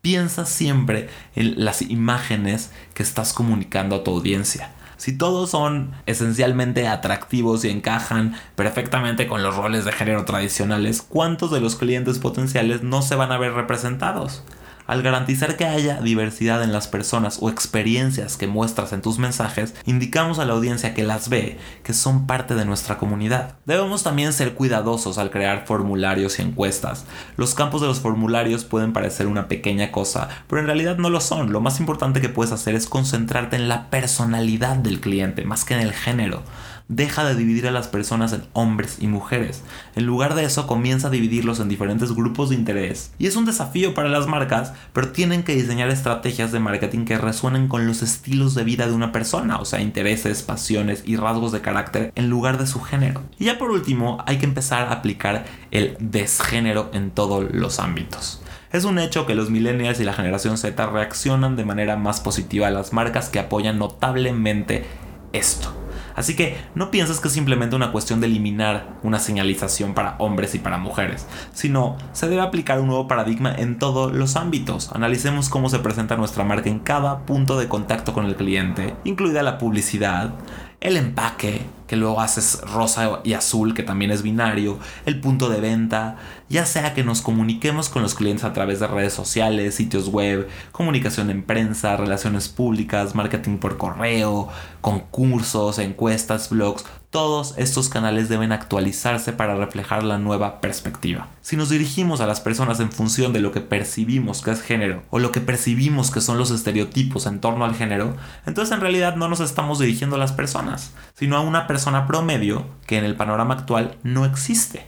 piensa 0.00 0.46
siempre 0.46 1.10
en 1.34 1.64
las 1.64 1.82
imágenes 1.82 2.70
que 2.94 3.02
estás 3.02 3.34
comunicando 3.34 3.96
a 3.96 4.04
tu 4.04 4.12
audiencia. 4.12 4.72
Si 4.98 5.16
todos 5.16 5.50
son 5.50 5.92
esencialmente 6.06 6.88
atractivos 6.88 7.64
y 7.64 7.70
encajan 7.70 8.34
perfectamente 8.56 9.28
con 9.28 9.44
los 9.44 9.56
roles 9.56 9.84
de 9.84 9.92
género 9.92 10.24
tradicionales, 10.24 11.02
¿cuántos 11.02 11.52
de 11.52 11.60
los 11.60 11.76
clientes 11.76 12.18
potenciales 12.18 12.82
no 12.82 13.00
se 13.00 13.14
van 13.14 13.30
a 13.30 13.38
ver 13.38 13.52
representados? 13.52 14.42
Al 14.88 15.02
garantizar 15.02 15.58
que 15.58 15.66
haya 15.66 16.00
diversidad 16.00 16.62
en 16.62 16.72
las 16.72 16.88
personas 16.88 17.40
o 17.42 17.50
experiencias 17.50 18.38
que 18.38 18.46
muestras 18.46 18.94
en 18.94 19.02
tus 19.02 19.18
mensajes, 19.18 19.74
indicamos 19.84 20.38
a 20.38 20.46
la 20.46 20.54
audiencia 20.54 20.94
que 20.94 21.02
las 21.02 21.28
ve 21.28 21.58
que 21.82 21.92
son 21.92 22.26
parte 22.26 22.54
de 22.54 22.64
nuestra 22.64 22.96
comunidad. 22.96 23.56
Debemos 23.66 24.02
también 24.02 24.32
ser 24.32 24.54
cuidadosos 24.54 25.18
al 25.18 25.30
crear 25.30 25.66
formularios 25.66 26.38
y 26.38 26.42
encuestas. 26.42 27.04
Los 27.36 27.54
campos 27.54 27.82
de 27.82 27.86
los 27.86 28.00
formularios 28.00 28.64
pueden 28.64 28.94
parecer 28.94 29.26
una 29.26 29.46
pequeña 29.46 29.92
cosa, 29.92 30.30
pero 30.48 30.62
en 30.62 30.66
realidad 30.66 30.96
no 30.96 31.10
lo 31.10 31.20
son. 31.20 31.52
Lo 31.52 31.60
más 31.60 31.80
importante 31.80 32.22
que 32.22 32.30
puedes 32.30 32.52
hacer 32.52 32.74
es 32.74 32.86
concentrarte 32.86 33.56
en 33.56 33.68
la 33.68 33.90
personalidad 33.90 34.76
del 34.76 35.00
cliente 35.00 35.44
más 35.44 35.66
que 35.66 35.74
en 35.74 35.80
el 35.80 35.92
género 35.92 36.44
deja 36.88 37.24
de 37.24 37.34
dividir 37.34 37.66
a 37.68 37.70
las 37.70 37.86
personas 37.86 38.32
en 38.32 38.42
hombres 38.54 38.96
y 39.00 39.06
mujeres. 39.06 39.62
En 39.94 40.06
lugar 40.06 40.34
de 40.34 40.44
eso, 40.44 40.66
comienza 40.66 41.08
a 41.08 41.10
dividirlos 41.10 41.60
en 41.60 41.68
diferentes 41.68 42.12
grupos 42.12 42.48
de 42.48 42.56
interés. 42.56 43.12
Y 43.18 43.26
es 43.26 43.36
un 43.36 43.44
desafío 43.44 43.94
para 43.94 44.08
las 44.08 44.26
marcas, 44.26 44.72
pero 44.92 45.12
tienen 45.12 45.42
que 45.42 45.54
diseñar 45.54 45.90
estrategias 45.90 46.52
de 46.52 46.60
marketing 46.60 47.04
que 47.04 47.18
resuenen 47.18 47.68
con 47.68 47.86
los 47.86 48.02
estilos 48.02 48.54
de 48.54 48.64
vida 48.64 48.86
de 48.86 48.92
una 48.92 49.12
persona, 49.12 49.58
o 49.58 49.64
sea, 49.64 49.80
intereses, 49.80 50.42
pasiones 50.42 51.02
y 51.06 51.16
rasgos 51.16 51.52
de 51.52 51.60
carácter 51.60 52.12
en 52.14 52.30
lugar 52.30 52.58
de 52.58 52.66
su 52.66 52.80
género. 52.80 53.22
Y 53.38 53.46
ya 53.46 53.58
por 53.58 53.70
último, 53.70 54.22
hay 54.26 54.38
que 54.38 54.46
empezar 54.46 54.88
a 54.88 54.92
aplicar 54.92 55.44
el 55.70 55.96
desgénero 56.00 56.90
en 56.92 57.10
todos 57.10 57.46
los 57.52 57.78
ámbitos. 57.78 58.42
Es 58.70 58.84
un 58.84 58.98
hecho 58.98 59.24
que 59.24 59.34
los 59.34 59.48
millennials 59.48 59.98
y 60.00 60.04
la 60.04 60.12
generación 60.12 60.58
Z 60.58 60.86
reaccionan 60.86 61.56
de 61.56 61.64
manera 61.64 61.96
más 61.96 62.20
positiva 62.20 62.66
a 62.66 62.70
las 62.70 62.92
marcas 62.92 63.30
que 63.30 63.38
apoyan 63.38 63.78
notablemente 63.78 64.84
esto. 65.32 65.87
Así 66.18 66.34
que 66.34 66.56
no 66.74 66.90
pienses 66.90 67.20
que 67.20 67.28
es 67.28 67.34
simplemente 67.34 67.76
una 67.76 67.92
cuestión 67.92 68.20
de 68.20 68.26
eliminar 68.26 68.98
una 69.04 69.20
señalización 69.20 69.94
para 69.94 70.16
hombres 70.18 70.52
y 70.56 70.58
para 70.58 70.76
mujeres, 70.76 71.28
sino 71.52 71.96
se 72.10 72.28
debe 72.28 72.42
aplicar 72.42 72.80
un 72.80 72.88
nuevo 72.88 73.06
paradigma 73.06 73.54
en 73.54 73.78
todos 73.78 74.12
los 74.12 74.34
ámbitos. 74.34 74.90
Analicemos 74.92 75.48
cómo 75.48 75.68
se 75.68 75.78
presenta 75.78 76.16
nuestra 76.16 76.42
marca 76.42 76.68
en 76.70 76.80
cada 76.80 77.20
punto 77.20 77.56
de 77.56 77.68
contacto 77.68 78.14
con 78.14 78.26
el 78.26 78.34
cliente, 78.34 78.96
incluida 79.04 79.44
la 79.44 79.58
publicidad, 79.58 80.34
el 80.80 80.96
empaque, 80.96 81.62
que 81.88 81.96
luego 81.96 82.20
haces 82.20 82.60
rosa 82.60 83.20
y 83.24 83.32
azul, 83.32 83.74
que 83.74 83.82
también 83.82 84.12
es 84.12 84.22
binario, 84.22 84.78
el 85.06 85.20
punto 85.20 85.48
de 85.48 85.60
venta, 85.60 86.16
ya 86.48 86.64
sea 86.64 86.94
que 86.94 87.02
nos 87.02 87.22
comuniquemos 87.22 87.88
con 87.88 88.02
los 88.02 88.14
clientes 88.14 88.44
a 88.44 88.52
través 88.52 88.78
de 88.78 88.86
redes 88.86 89.12
sociales, 89.12 89.74
sitios 89.74 90.08
web, 90.08 90.48
comunicación 90.70 91.30
en 91.30 91.42
prensa, 91.42 91.96
relaciones 91.96 92.48
públicas, 92.48 93.14
marketing 93.14 93.58
por 93.58 93.76
correo, 93.76 94.48
concursos, 94.80 95.78
encuestas, 95.78 96.50
blogs, 96.50 96.84
todos 97.10 97.54
estos 97.56 97.88
canales 97.88 98.28
deben 98.28 98.52
actualizarse 98.52 99.32
para 99.32 99.54
reflejar 99.54 100.04
la 100.04 100.18
nueva 100.18 100.60
perspectiva. 100.60 101.28
Si 101.40 101.56
nos 101.56 101.70
dirigimos 101.70 102.20
a 102.20 102.26
las 102.26 102.40
personas 102.40 102.80
en 102.80 102.92
función 102.92 103.32
de 103.32 103.40
lo 103.40 103.50
que 103.50 103.62
percibimos 103.62 104.42
que 104.42 104.50
es 104.50 104.60
género 104.60 105.02
o 105.08 105.18
lo 105.18 105.32
que 105.32 105.40
percibimos 105.40 106.10
que 106.10 106.20
son 106.20 106.36
los 106.36 106.50
estereotipos 106.50 107.24
en 107.24 107.40
torno 107.40 107.64
al 107.64 107.74
género, 107.74 108.14
entonces 108.44 108.74
en 108.74 108.82
realidad 108.82 109.16
no 109.16 109.28
nos 109.28 109.40
estamos 109.40 109.78
dirigiendo 109.78 110.16
a 110.16 110.18
las 110.18 110.32
personas, 110.32 110.92
sino 111.14 111.36
a 111.38 111.40
una 111.40 111.66
persona 111.66 111.77
promedio 112.06 112.66
que 112.86 112.98
en 112.98 113.04
el 113.04 113.16
panorama 113.16 113.54
actual 113.54 113.96
no 114.02 114.24
existe. 114.24 114.86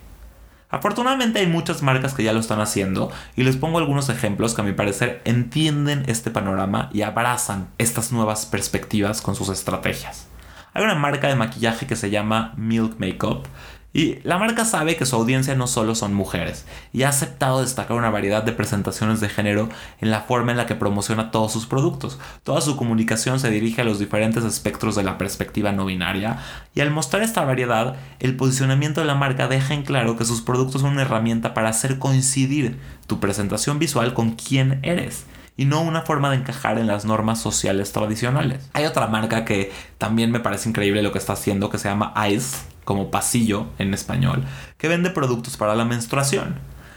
Afortunadamente 0.71 1.41
hay 1.41 1.49
muchas 1.49 1.83
marcas 1.83 2.15
que 2.15 2.23
ya 2.23 2.33
lo 2.33 2.39
están 2.39 2.61
haciendo 2.61 3.11
y 3.35 3.43
les 3.43 3.57
pongo 3.57 3.79
algunos 3.79 4.09
ejemplos 4.09 4.55
que 4.55 4.61
a 4.61 4.65
mi 4.65 4.73
parecer 4.73 5.21
entienden 5.25 6.05
este 6.07 6.31
panorama 6.31 6.91
y 6.93 7.03
abrazan 7.03 7.69
estas 7.79 8.13
nuevas 8.13 8.47
perspectivas 8.47 9.21
con 9.21 9.35
sus 9.35 9.49
estrategias. 9.49 10.29
Hay 10.73 10.85
una 10.85 10.95
marca 10.95 11.27
de 11.27 11.35
maquillaje 11.35 11.89
que 11.89 11.97
se 11.97 12.11
llama 12.11 12.55
Milk 12.57 13.01
Makeup 13.01 13.47
y 13.93 14.21
la 14.23 14.39
marca 14.39 14.65
sabe 14.65 14.97
que 14.97 15.07
su 15.07 15.17
audiencia 15.17 15.57
no 15.57 15.67
solo 15.67 15.95
son 15.95 16.15
mujeres 16.15 16.65
y 16.93 17.03
ha 17.03 17.09
aceptado 17.09 17.61
destacar 17.61 17.97
una 17.97 18.11
variedad 18.11 18.43
de 18.43 18.53
presentaciones 18.53 19.21
de 19.21 19.29
género 19.29 19.69
en 20.01 20.11
la 20.11 20.21
forma 20.21 20.53
en 20.53 20.59
la 20.59 20.67
que 20.67 20.77
promociona 20.77 21.31
todos 21.31 21.53
sus 21.53 21.67
productos. 21.67 22.19
Toda 22.45 22.61
su 22.61 22.77
comunicación 22.77 23.41
se 23.41 23.51
dirige 23.51 23.81
a 23.81 23.85
los 23.85 23.99
diferentes 23.99 24.45
espectros 24.45 24.95
de 24.95 25.03
la 25.03 25.19
perspectiva 25.19 25.73
no 25.73 25.87
binaria 25.87 26.39
y 26.75 26.81
al 26.81 26.91
mostrar 26.91 27.23
esta 27.23 27.45
variedad, 27.45 27.97
el 28.21 28.37
posicionamiento 28.37 29.01
de 29.01 29.07
la 29.07 29.17
marca 29.17 29.49
deja 29.49 29.75
en 29.75 29.83
claro 29.83 30.17
que 30.17 30.25
sus 30.25 30.41
productos 30.41 30.83
son 30.83 30.93
una 30.93 31.03
herramienta 31.03 31.53
para 31.53 31.71
hacer 31.71 31.99
coincidir 31.99 32.79
tu 33.09 33.19
presentación 33.19 33.81
visual 33.81 34.15
con 34.15 34.33
quién 34.33 34.79
eres 34.83 35.25
y 35.57 35.65
no 35.65 35.83
una 35.83 36.03
forma 36.03 36.31
de 36.31 36.37
encajar 36.37 36.79
en 36.79 36.87
las 36.87 37.05
normas 37.05 37.41
sociales 37.41 37.93
tradicionales. 37.93 38.71
Hay 38.73 38.87
otra 38.87 39.09
marca 39.09 39.45
que 39.45 39.73
también 39.99 40.31
me 40.31 40.41
parece 40.41 40.69
increíble 40.69 41.03
lo 41.03 41.13
que 41.13 41.19
está 41.19 41.35
haciendo 41.35 41.69
que 41.69 41.77
se 41.77 41.89
llama 41.89 42.15
Ice, 42.31 42.57
como 42.91 43.13
pasillo 43.13 43.67
en 43.79 43.95
español, 43.95 44.43
que 44.77 44.89
vende 44.89 45.11
productos 45.11 45.57
para 45.57 45.77
la 45.77 45.85
menstruación. 45.85 46.57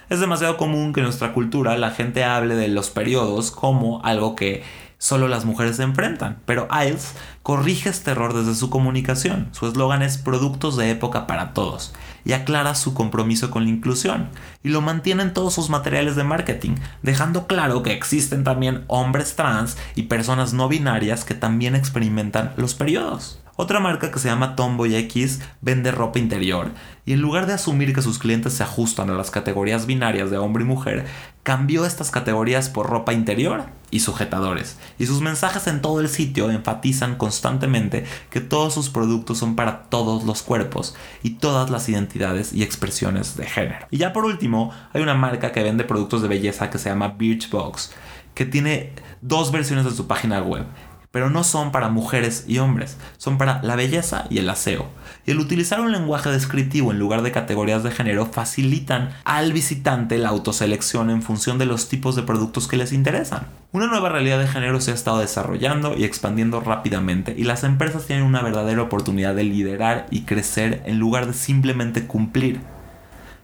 Es 0.09 0.19
demasiado 0.19 0.57
común 0.57 0.91
que 0.91 1.01
en 1.01 1.03
nuestra 1.03 1.33
cultura 1.33 1.77
la 1.77 1.91
gente 1.91 2.23
hable 2.23 2.55
de 2.55 2.67
los 2.67 2.89
periodos 2.89 3.51
como 3.51 4.03
algo 4.03 4.35
que 4.35 4.63
solo 4.97 5.27
las 5.27 5.45
mujeres 5.45 5.75
se 5.75 5.83
enfrentan, 5.83 6.39
pero 6.47 6.67
IELTS 6.71 7.13
corrige 7.43 7.89
este 7.89 8.09
error 8.09 8.33
desde 8.33 8.55
su 8.55 8.71
comunicación. 8.71 9.49
Su 9.51 9.67
eslogan 9.67 10.01
es 10.01 10.17
productos 10.17 10.77
de 10.77 10.89
época 10.89 11.27
para 11.27 11.53
todos 11.53 11.93
y 12.25 12.33
aclara 12.33 12.73
su 12.73 12.95
compromiso 12.95 13.51
con 13.51 13.65
la 13.65 13.69
inclusión 13.69 14.29
y 14.63 14.69
lo 14.69 14.81
mantiene 14.81 15.21
en 15.21 15.33
todos 15.33 15.53
sus 15.53 15.69
materiales 15.69 16.15
de 16.15 16.23
marketing, 16.23 16.71
dejando 17.03 17.45
claro 17.45 17.83
que 17.83 17.93
existen 17.93 18.43
también 18.43 18.83
hombres 18.87 19.35
trans 19.35 19.77
y 19.93 20.03
personas 20.03 20.53
no 20.53 20.67
binarias 20.69 21.23
que 21.23 21.35
también 21.35 21.75
experimentan 21.75 22.51
los 22.57 22.73
periodos. 22.73 23.42
Otra 23.55 23.79
marca 23.79 24.09
que 24.09 24.17
se 24.17 24.29
llama 24.29 24.55
Tomboy 24.55 24.95
X 24.95 25.39
vende 25.61 25.91
ropa 25.91 26.17
interior 26.17 26.71
y 27.05 27.13
en 27.13 27.21
lugar 27.21 27.45
de 27.45 27.53
asumir 27.53 27.93
que 27.93 28.01
sus 28.01 28.17
clientes 28.17 28.53
se 28.53 28.63
ajustan 28.63 29.11
a 29.11 29.13
las 29.13 29.29
categorías 29.29 29.85
binarias 29.85 30.31
de 30.31 30.39
hombre 30.39 30.63
y 30.63 30.67
mujer, 30.67 31.05
cambió 31.43 31.85
estas 31.85 32.09
categorías 32.09 32.69
por 32.69 32.89
ropa 32.89 33.13
interior 33.13 33.65
y 33.91 33.99
sujetadores. 33.99 34.79
Y 34.97 35.05
sus 35.05 35.21
mensajes 35.21 35.67
en 35.67 35.83
todo 35.83 35.99
el 35.99 36.09
sitio 36.09 36.49
enfatizan 36.49 37.15
constantemente 37.15 38.05
que 38.31 38.41
todos 38.41 38.73
sus 38.73 38.89
productos 38.89 39.37
son 39.37 39.55
para 39.55 39.83
todos 39.83 40.23
los 40.23 40.41
cuerpos 40.41 40.95
y 41.21 41.35
todas 41.35 41.69
las 41.69 41.87
identidades 41.89 42.53
y 42.53 42.63
expresiones 42.63 43.37
de 43.37 43.45
género. 43.45 43.85
Y 43.91 43.97
ya 43.97 44.13
por 44.13 44.25
último, 44.25 44.71
hay 44.93 45.03
una 45.03 45.13
marca 45.13 45.51
que 45.51 45.61
vende 45.61 45.83
productos 45.83 46.23
de 46.23 46.27
belleza 46.27 46.71
que 46.71 46.79
se 46.79 46.89
llama 46.89 47.09
Birchbox, 47.09 47.91
que 48.33 48.47
tiene 48.47 48.93
dos 49.21 49.51
versiones 49.51 49.85
de 49.85 49.91
su 49.91 50.07
página 50.07 50.41
web 50.41 50.65
pero 51.13 51.29
no 51.29 51.43
son 51.43 51.71
para 51.71 51.89
mujeres 51.89 52.45
y 52.47 52.57
hombres, 52.57 52.97
son 53.17 53.37
para 53.37 53.61
la 53.61 53.75
belleza 53.75 54.25
y 54.31 54.39
el 54.39 54.49
aseo. 54.49 54.87
Y 55.27 55.31
el 55.31 55.39
utilizar 55.39 55.79
un 55.79 55.91
lenguaje 55.91 56.31
descriptivo 56.31 56.91
en 56.91 56.97
lugar 56.97 57.21
de 57.21 57.31
categorías 57.31 57.83
de 57.83 57.91
género 57.91 58.25
facilitan 58.25 59.11
al 59.23 59.53
visitante 59.53 60.17
la 60.17 60.29
autoselección 60.29 61.11
en 61.11 61.21
función 61.21 61.59
de 61.59 61.67
los 61.67 61.87
tipos 61.87 62.15
de 62.15 62.23
productos 62.23 62.67
que 62.67 62.77
les 62.77 62.93
interesan. 62.93 63.45
Una 63.71 63.85
nueva 63.85 64.09
realidad 64.09 64.39
de 64.39 64.47
género 64.47 64.81
se 64.81 64.89
ha 64.89 64.95
estado 64.95 65.19
desarrollando 65.19 65.95
y 65.95 66.03
expandiendo 66.03 66.61
rápidamente 66.61 67.35
y 67.37 67.43
las 67.43 67.63
empresas 67.63 68.07
tienen 68.07 68.25
una 68.25 68.41
verdadera 68.41 68.81
oportunidad 68.81 69.35
de 69.35 69.43
liderar 69.43 70.07
y 70.09 70.21
crecer 70.21 70.81
en 70.87 70.97
lugar 70.97 71.27
de 71.27 71.33
simplemente 71.33 72.07
cumplir. 72.07 72.72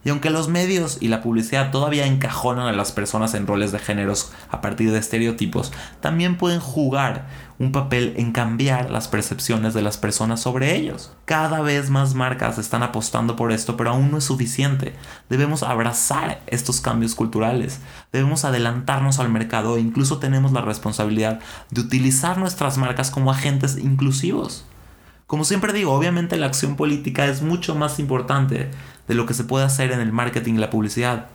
Y 0.06 0.10
aunque 0.10 0.30
los 0.30 0.48
medios 0.48 0.98
y 1.02 1.10
la 1.10 1.22
publicidad 1.22 1.72
todavía 1.72 2.06
encajonan 2.06 2.68
a 2.68 2.72
las 2.72 2.94
personas 2.94 3.34
en 3.34 3.48
roles 3.48 3.74
de 3.74 3.80
géneros 3.80 4.32
a 4.50 4.62
partir 4.62 4.92
de 4.92 5.00
estereotipos, 5.00 5.74
también 6.00 6.38
pueden 6.38 6.62
jugar 6.62 7.28
un 7.60 7.74
papel 7.74 8.14
en 8.16 8.32
cambiar 8.32 8.90
las 8.90 9.10
percepciones 9.10 9.74
de 9.74 9.82
las 9.82 9.98
personas 9.98 10.40
sobre 10.40 10.76
ellos. 10.78 11.12
Cada 11.26 11.62
vez 11.62 11.90
más 11.90 12.16
marcas 12.16 12.58
están 12.58 12.82
apostando 12.82 13.36
por 13.36 13.52
esto, 13.52 13.76
pero 13.76 13.90
aún 13.90 14.10
no 14.10 14.18
es 14.18 14.24
suficiente. 14.24 14.96
Debemos 15.30 15.64
abrazar 15.64 16.42
estos 16.48 16.80
cambios 16.80 17.16
culturales, 17.16 17.82
debemos 18.14 18.46
adelantarnos 18.46 19.20
al 19.20 19.28
mercado 19.28 19.76
e 19.76 19.82
incluso 19.82 20.20
tenemos 20.20 20.54
la 20.54 20.62
responsabilidad 20.62 21.42
de 21.72 21.82
utilizar 21.82 22.38
nuestras 22.38 22.78
marcas 22.78 23.12
como 23.12 23.32
agentes 23.32 23.78
inclusivos. 23.78 24.64
Como 25.30 25.44
siempre 25.44 25.74
digo, 25.74 25.94
obviamente 25.94 26.38
la 26.38 26.48
acción 26.48 26.76
política 26.76 27.28
es 27.28 27.44
mucho 27.44 27.76
más 27.76 28.00
importante 28.00 28.72
de 29.10 29.15
lo 29.15 29.26
que 29.26 29.34
se 29.34 29.43
puede 29.43 29.65
hacer 29.65 29.91
en 29.91 30.00
el 30.00 30.13
marketing 30.13 30.54
y 30.54 30.58
la 30.60 30.69
publicidad, 30.69 31.26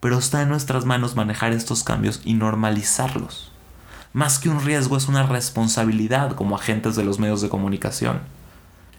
pero 0.00 0.18
está 0.18 0.42
en 0.42 0.48
nuestras 0.48 0.86
manos 0.86 1.14
manejar 1.14 1.52
estos 1.52 1.84
cambios 1.84 2.22
y 2.24 2.32
normalizarlos. 2.32 3.52
Más 4.14 4.38
que 4.38 4.48
un 4.48 4.64
riesgo 4.64 4.96
es 4.96 5.08
una 5.08 5.24
responsabilidad 5.24 6.32
como 6.32 6.56
agentes 6.56 6.96
de 6.96 7.04
los 7.04 7.18
medios 7.18 7.42
de 7.42 7.50
comunicación. 7.50 8.20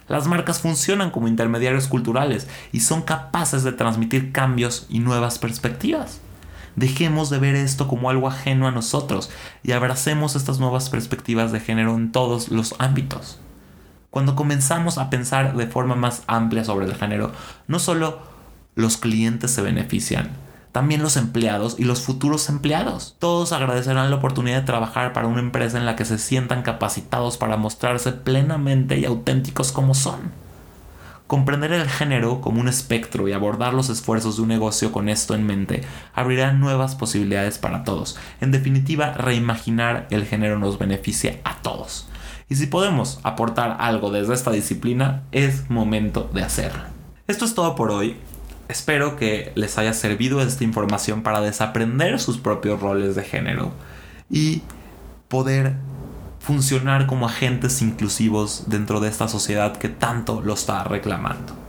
Las 0.07 0.27
marcas 0.27 0.59
funcionan 0.59 1.09
como 1.09 1.27
intermediarios 1.27 1.87
culturales 1.87 2.47
y 2.71 2.81
son 2.81 3.01
capaces 3.01 3.63
de 3.63 3.71
transmitir 3.71 4.31
cambios 4.31 4.85
y 4.89 4.99
nuevas 4.99 5.39
perspectivas. 5.39 6.21
Dejemos 6.75 7.31
de 7.31 7.39
ver 7.39 7.55
esto 7.55 7.87
como 7.87 8.11
algo 8.11 8.27
ajeno 8.27 8.67
a 8.67 8.71
nosotros 8.71 9.31
y 9.63 9.71
abracemos 9.71 10.35
estas 10.35 10.59
nuevas 10.59 10.91
perspectivas 10.91 11.51
de 11.51 11.61
género 11.61 11.95
en 11.95 12.11
todos 12.11 12.49
los 12.49 12.75
ámbitos. 12.77 13.39
Cuando 14.09 14.35
comenzamos 14.35 14.97
a 14.97 15.09
pensar 15.11 15.55
de 15.55 15.67
forma 15.67 15.95
más 15.95 16.23
amplia 16.25 16.63
sobre 16.63 16.87
el 16.87 16.95
género, 16.95 17.31
no 17.67 17.77
solo 17.77 18.19
los 18.73 18.97
clientes 18.97 19.51
se 19.51 19.61
benefician, 19.61 20.31
también 20.71 21.03
los 21.03 21.15
empleados 21.15 21.75
y 21.77 21.83
los 21.83 22.01
futuros 22.01 22.49
empleados. 22.49 23.15
Todos 23.19 23.51
agradecerán 23.51 24.09
la 24.09 24.15
oportunidad 24.15 24.61
de 24.61 24.65
trabajar 24.65 25.13
para 25.13 25.27
una 25.27 25.41
empresa 25.41 25.77
en 25.77 25.85
la 25.85 25.95
que 25.95 26.05
se 26.05 26.17
sientan 26.17 26.63
capacitados 26.63 27.37
para 27.37 27.57
mostrarse 27.57 28.11
plenamente 28.11 28.97
y 28.97 29.05
auténticos 29.05 29.71
como 29.71 29.93
son. 29.93 30.31
Comprender 31.27 31.71
el 31.71 31.87
género 31.87 32.41
como 32.41 32.60
un 32.60 32.67
espectro 32.67 33.27
y 33.27 33.33
abordar 33.33 33.75
los 33.75 33.89
esfuerzos 33.89 34.37
de 34.37 34.41
un 34.41 34.47
negocio 34.47 34.91
con 34.91 35.10
esto 35.10 35.35
en 35.35 35.45
mente 35.45 35.83
abrirá 36.15 36.53
nuevas 36.53 36.95
posibilidades 36.95 37.60
para 37.60 37.83
todos. 37.83 38.17
En 38.41 38.49
definitiva, 38.49 39.13
reimaginar 39.13 40.07
el 40.10 40.25
género 40.25 40.57
nos 40.57 40.79
beneficia 40.79 41.39
a 41.43 41.57
todos. 41.62 42.08
Y 42.50 42.56
si 42.56 42.65
podemos 42.65 43.19
aportar 43.23 43.77
algo 43.79 44.10
desde 44.10 44.33
esta 44.33 44.52
disciplina, 44.52 45.23
es 45.31 45.69
momento 45.69 46.29
de 46.33 46.41
hacerlo. 46.41 46.81
Esto 47.27 47.45
es 47.45 47.54
todo 47.54 47.75
por 47.75 47.91
hoy. 47.91 48.17
Espero 48.67 49.15
que 49.15 49.52
les 49.56 49.77
haya 49.77 49.93
servido 49.93 50.41
esta 50.41 50.63
información 50.63 51.21
para 51.21 51.41
desaprender 51.41 52.19
sus 52.19 52.39
propios 52.39 52.81
roles 52.81 53.15
de 53.15 53.23
género 53.23 53.71
y 54.31 54.63
poder 55.27 55.75
funcionar 56.39 57.06
como 57.06 57.27
agentes 57.27 57.81
inclusivos 57.81 58.63
dentro 58.67 59.00
de 59.00 59.10
esta 59.10 59.27
sociedad 59.27 59.77
que 59.77 59.89
tanto 59.89 60.41
lo 60.41 60.54
está 60.54 60.83
reclamando. 60.83 61.68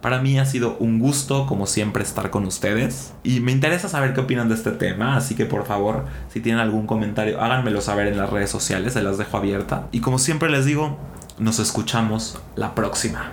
Para 0.00 0.20
mí 0.20 0.38
ha 0.38 0.44
sido 0.44 0.76
un 0.78 1.00
gusto, 1.00 1.46
como 1.46 1.66
siempre, 1.66 2.04
estar 2.04 2.30
con 2.30 2.44
ustedes. 2.44 3.14
Y 3.24 3.40
me 3.40 3.50
interesa 3.50 3.88
saber 3.88 4.14
qué 4.14 4.20
opinan 4.20 4.48
de 4.48 4.54
este 4.54 4.70
tema, 4.70 5.16
así 5.16 5.34
que 5.34 5.44
por 5.44 5.66
favor, 5.66 6.04
si 6.32 6.40
tienen 6.40 6.60
algún 6.60 6.86
comentario, 6.86 7.40
háganmelo 7.40 7.80
saber 7.80 8.06
en 8.06 8.16
las 8.16 8.30
redes 8.30 8.50
sociales, 8.50 8.92
se 8.92 9.02
las 9.02 9.18
dejo 9.18 9.36
abierta. 9.36 9.88
Y 9.90 10.00
como 10.00 10.18
siempre 10.18 10.50
les 10.50 10.64
digo, 10.64 10.98
nos 11.38 11.58
escuchamos 11.58 12.38
la 12.54 12.74
próxima. 12.74 13.32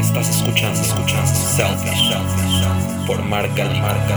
Estás 0.00 0.28
escuchando, 0.28 0.80
escuchando 0.80 1.26
Selfish, 1.26 3.06
por 3.06 3.22
Marca 3.24 3.64
Marca 3.64 4.16